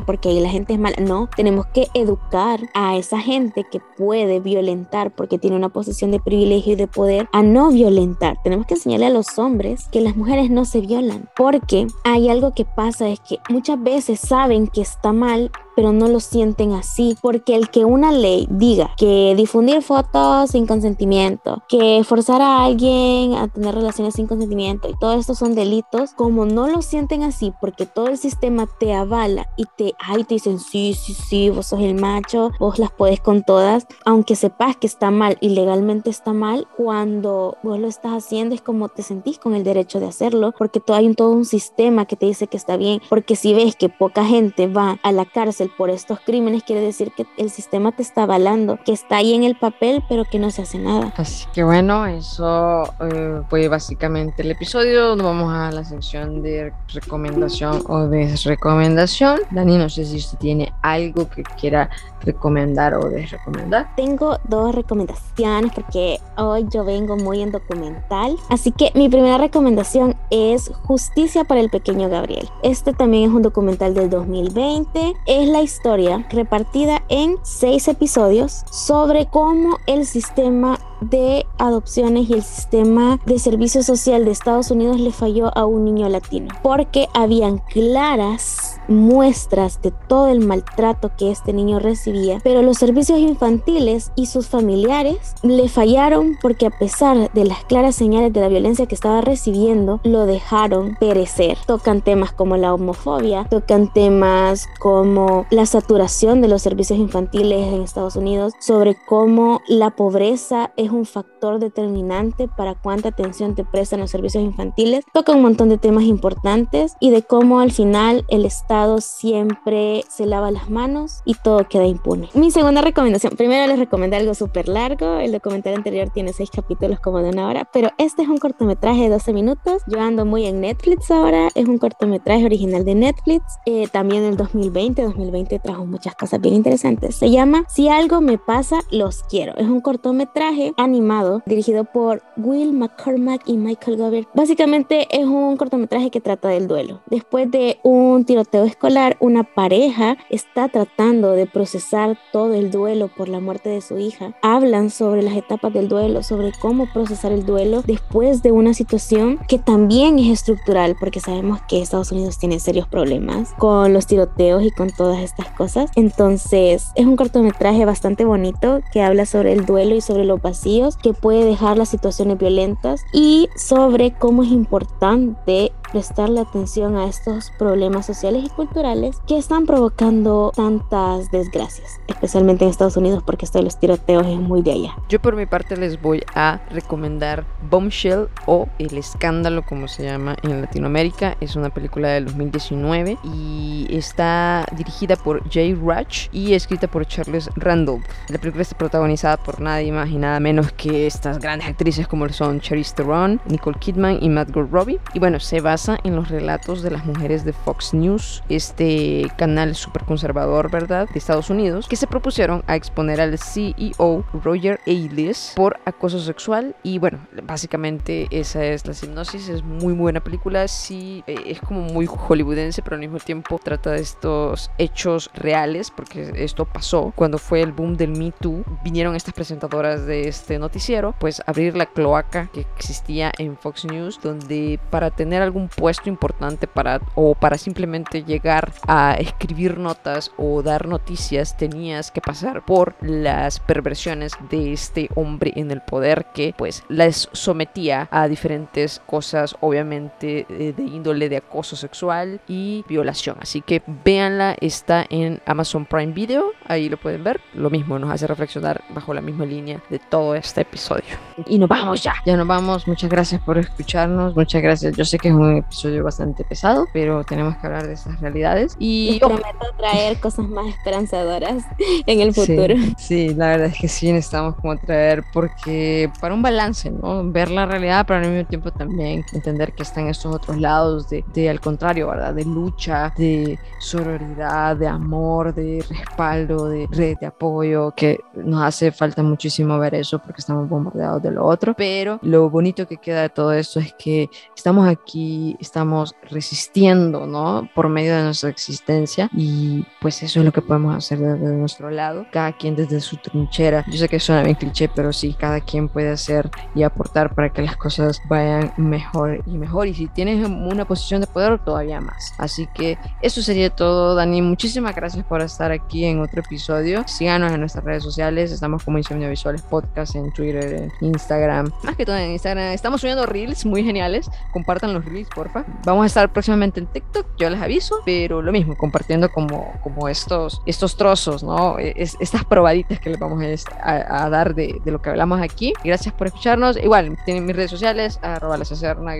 [0.06, 0.98] porque ahí la gente es mala.
[1.00, 6.20] No, tenemos que educar a esa gente que puede violentar porque tiene una posición de
[6.20, 8.38] privilegio y de poder a no violentar.
[8.44, 12.54] Tenemos que enseñarle a los hombres que las mujeres no se violan, porque hay algo
[12.54, 17.18] que pasa es que muchas veces saben que está mal pero no lo sienten así,
[17.22, 23.34] porque el que una ley diga que difundir fotos sin consentimiento, que forzar a alguien
[23.34, 27.54] a tener relaciones sin consentimiento y todo esto son delitos, como no lo sienten así,
[27.60, 31.68] porque todo el sistema te avala y te, ay, te dicen, sí, sí, sí, vos
[31.68, 36.10] sos el macho, vos las puedes con todas, aunque sepas que está mal y legalmente
[36.10, 40.08] está mal, cuando vos lo estás haciendo es como te sentís con el derecho de
[40.08, 43.36] hacerlo, porque todo, hay un, todo un sistema que te dice que está bien, porque
[43.36, 47.26] si ves que poca gente va a la cárcel, por estos crímenes, quiere decir que
[47.38, 50.62] el sistema te está avalando, que está ahí en el papel, pero que no se
[50.62, 51.14] hace nada.
[51.18, 55.16] Así que bueno, eso eh, fue básicamente el episodio.
[55.16, 59.40] Vamos a la sección de recomendación o desrecomendación.
[59.52, 61.90] Dani, no sé si usted tiene algo que quiera
[62.22, 63.96] recomendar o desrecomendar.
[63.96, 68.36] Tengo dos recomendaciones porque hoy yo vengo muy en documental.
[68.50, 72.50] Así que mi primera recomendación es Justicia para el pequeño Gabriel.
[72.64, 75.14] Este también es un documental del 2020.
[75.26, 82.44] Es la historia repartida en seis episodios sobre cómo el sistema de adopciones y el
[82.44, 87.58] sistema de servicio social de Estados Unidos le falló a un niño latino porque habían
[87.58, 94.28] claras muestras de todo el maltrato que este niño recibía, pero los servicios infantiles y
[94.28, 98.96] sus familiares le fallaron porque a pesar de las claras señales de la violencia que
[98.96, 101.58] estaba recibiendo, lo dejaron perecer.
[101.66, 107.82] Tocan temas como la homofobia, tocan temas como la saturación de los servicios infantiles en
[107.82, 114.12] Estados Unidos, sobre cómo la pobreza un factor determinante para cuánta atención te prestan los
[114.12, 115.06] servicios infantiles.
[115.14, 120.26] Toca un montón de temas importantes y de cómo al final el Estado siempre se
[120.26, 122.30] lava las manos y todo queda impune.
[122.34, 127.00] Mi segunda recomendación, primero les recomendé algo súper largo, el documental anterior tiene seis capítulos
[127.00, 130.46] como de una hora, pero este es un cortometraje de 12 minutos, yo ando muy
[130.46, 135.86] en Netflix ahora, es un cortometraje original de Netflix, eh, también el 2020, 2020 trajo
[135.86, 140.74] muchas cosas bien interesantes, se llama Si algo me pasa, los quiero, es un cortometraje
[140.78, 144.28] animado dirigido por Will McCormack y Michael Gobert.
[144.34, 147.02] Básicamente es un cortometraje que trata del duelo.
[147.08, 153.30] Después de un tiroteo escolar, una pareja está tratando de procesar todo el duelo por
[153.30, 154.36] la muerte de su hija.
[154.42, 159.40] Hablan sobre las etapas del duelo, sobre cómo procesar el duelo después de una situación
[159.48, 164.64] que también es estructural, porque sabemos que Estados Unidos tiene serios problemas con los tiroteos
[164.64, 165.92] y con todas estas cosas.
[165.96, 170.98] Entonces es un cortometraje bastante bonito que habla sobre el duelo y sobre los vacíos
[170.98, 177.52] que puede dejar las situaciones violentas y sobre cómo es importante prestarle atención a estos
[177.58, 183.60] problemas sociales y culturales que están provocando tantas desgracias, especialmente en Estados Unidos porque esto
[183.60, 184.96] de los tiroteos es muy de allá.
[185.10, 190.36] Yo por mi parte les voy a recomendar Bombshell o El Escándalo como se llama
[190.44, 191.38] en Latinoamérica.
[191.40, 197.50] Es una película del 2019 y está dirigida por Jay Ratch y escrita por Charles
[197.56, 198.04] Randolph.
[198.30, 202.26] La película está protagonizada por nadie más y nada menos que estas grandes actrices como
[202.30, 205.00] son Charlize Theron, Nicole Kidman y Margot Robbie.
[205.14, 209.76] Y bueno, se basa en los relatos de las mujeres de Fox News, este canal
[209.76, 215.52] súper conservador, ¿verdad?, de Estados Unidos, que se propusieron a exponer al CEO Roger Ailes
[215.54, 216.78] por acoso sexual.
[216.82, 221.82] Y bueno, básicamente esa es la hipnosis, es muy buena película, sí, eh, es como
[221.82, 227.38] muy hollywoodense, pero al mismo tiempo trata de estos hechos reales, porque esto pasó cuando
[227.38, 231.86] fue el boom del Me Too, vinieron estas presentadoras de este noticiero, pues abrir la
[231.86, 237.34] cloaca que existía en Fox News, donde para tener algún un puesto importante para o
[237.34, 244.34] para simplemente llegar a escribir notas o dar noticias tenías que pasar por las perversiones
[244.50, 250.74] de este hombre en el poder que pues les sometía a diferentes cosas obviamente eh,
[250.76, 253.38] de índole de acoso sexual y violación.
[253.42, 257.42] Así que véanla está en Amazon Prime Video ahí lo pueden ver.
[257.54, 261.04] Lo mismo nos hace reflexionar bajo la misma línea de todo este episodio
[261.48, 262.14] y nos vamos ya.
[262.26, 264.96] Ya nos vamos muchas gracias por escucharnos muchas gracias.
[264.96, 268.76] Yo sé que es un episodio bastante pesado pero tenemos que hablar de esas realidades.
[268.80, 271.64] Y Les prometo traer cosas más esperanzadoras
[272.06, 272.76] en el futuro.
[272.98, 277.52] sí, la verdad es que sí necesitamos como traer porque para un balance no ver
[277.52, 281.50] la realidad pero al mismo tiempo también entender que están estos otros lados de, de
[281.50, 287.92] al contrario verdad de lucha de sororidad de amor de respaldo de red de apoyo
[287.96, 292.50] que nos hace falta muchísimo ver eso porque estamos bombardeados de lo otro pero lo
[292.50, 298.16] bonito que queda de todo esto es que estamos aquí estamos resistiendo no por medio
[298.16, 302.52] de nuestra existencia y pues eso es lo que podemos hacer desde nuestro lado cada
[302.54, 303.86] quien desde su trinchera.
[303.88, 307.52] Yo sé que suena bien cliché pero sí cada quien puede hacer y aportar para
[307.52, 309.88] que las cosas vayan mejor y mejor.
[309.88, 312.34] Y si tienes una posición de poder todavía más.
[312.38, 314.42] Así que eso sería todo Dani.
[314.42, 317.04] Muchísimas gracias por estar aquí en otro episodio.
[317.08, 318.52] Síganos en nuestras redes sociales.
[318.52, 321.72] Estamos como Insomnio Visuales Podcast en Twitter en Instagram.
[321.84, 322.72] Más que todo en Instagram.
[322.72, 324.30] Estamos subiendo reels muy geniales.
[324.52, 325.66] Compartan los reels porfa.
[325.84, 330.08] Vamos a estar próximamente en TikTok yo les aviso pero lo mismo compartiendo como como
[330.08, 333.44] estos estos trozos no es, estas probaditas que les vamos
[333.82, 335.74] a, dar de, de, lo que hablamos aquí.
[335.84, 336.78] Gracias por escucharnos.
[336.78, 338.58] Igual tienen mis redes sociales arroba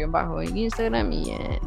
[0.08, 1.60] bajo en Instagram y en eh,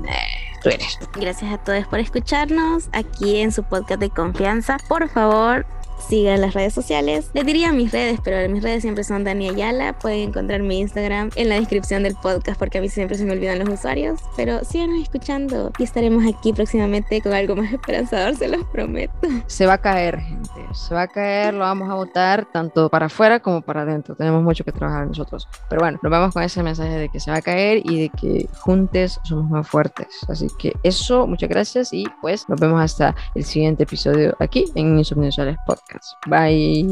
[0.62, 0.86] Twitter.
[1.14, 4.78] Gracias a todos por escucharnos aquí en su podcast de confianza.
[4.88, 5.66] Por favor
[5.98, 7.30] sigan las redes sociales.
[7.32, 9.98] Les diría mis redes, pero mis redes siempre son Dani Ayala.
[9.98, 13.32] Pueden encontrar mi Instagram en la descripción del podcast porque a mí siempre se me
[13.32, 14.20] olvidan los usuarios.
[14.36, 19.12] Pero síganos escuchando y estaremos aquí próximamente con algo más esperanzador, se los prometo.
[19.46, 20.50] Se va a caer, gente.
[20.72, 24.14] Se va a caer, lo vamos a votar tanto para afuera como para adentro.
[24.14, 25.48] Tenemos mucho que trabajar nosotros.
[25.68, 28.08] Pero bueno, nos vamos con ese mensaje de que se va a caer y de
[28.10, 30.08] que juntos somos más fuertes.
[30.28, 34.98] Así que eso, muchas gracias y pues nos vemos hasta el siguiente episodio aquí en
[34.98, 35.56] Insomniosales
[35.88, 36.14] Podcast.
[36.26, 36.84] Bye.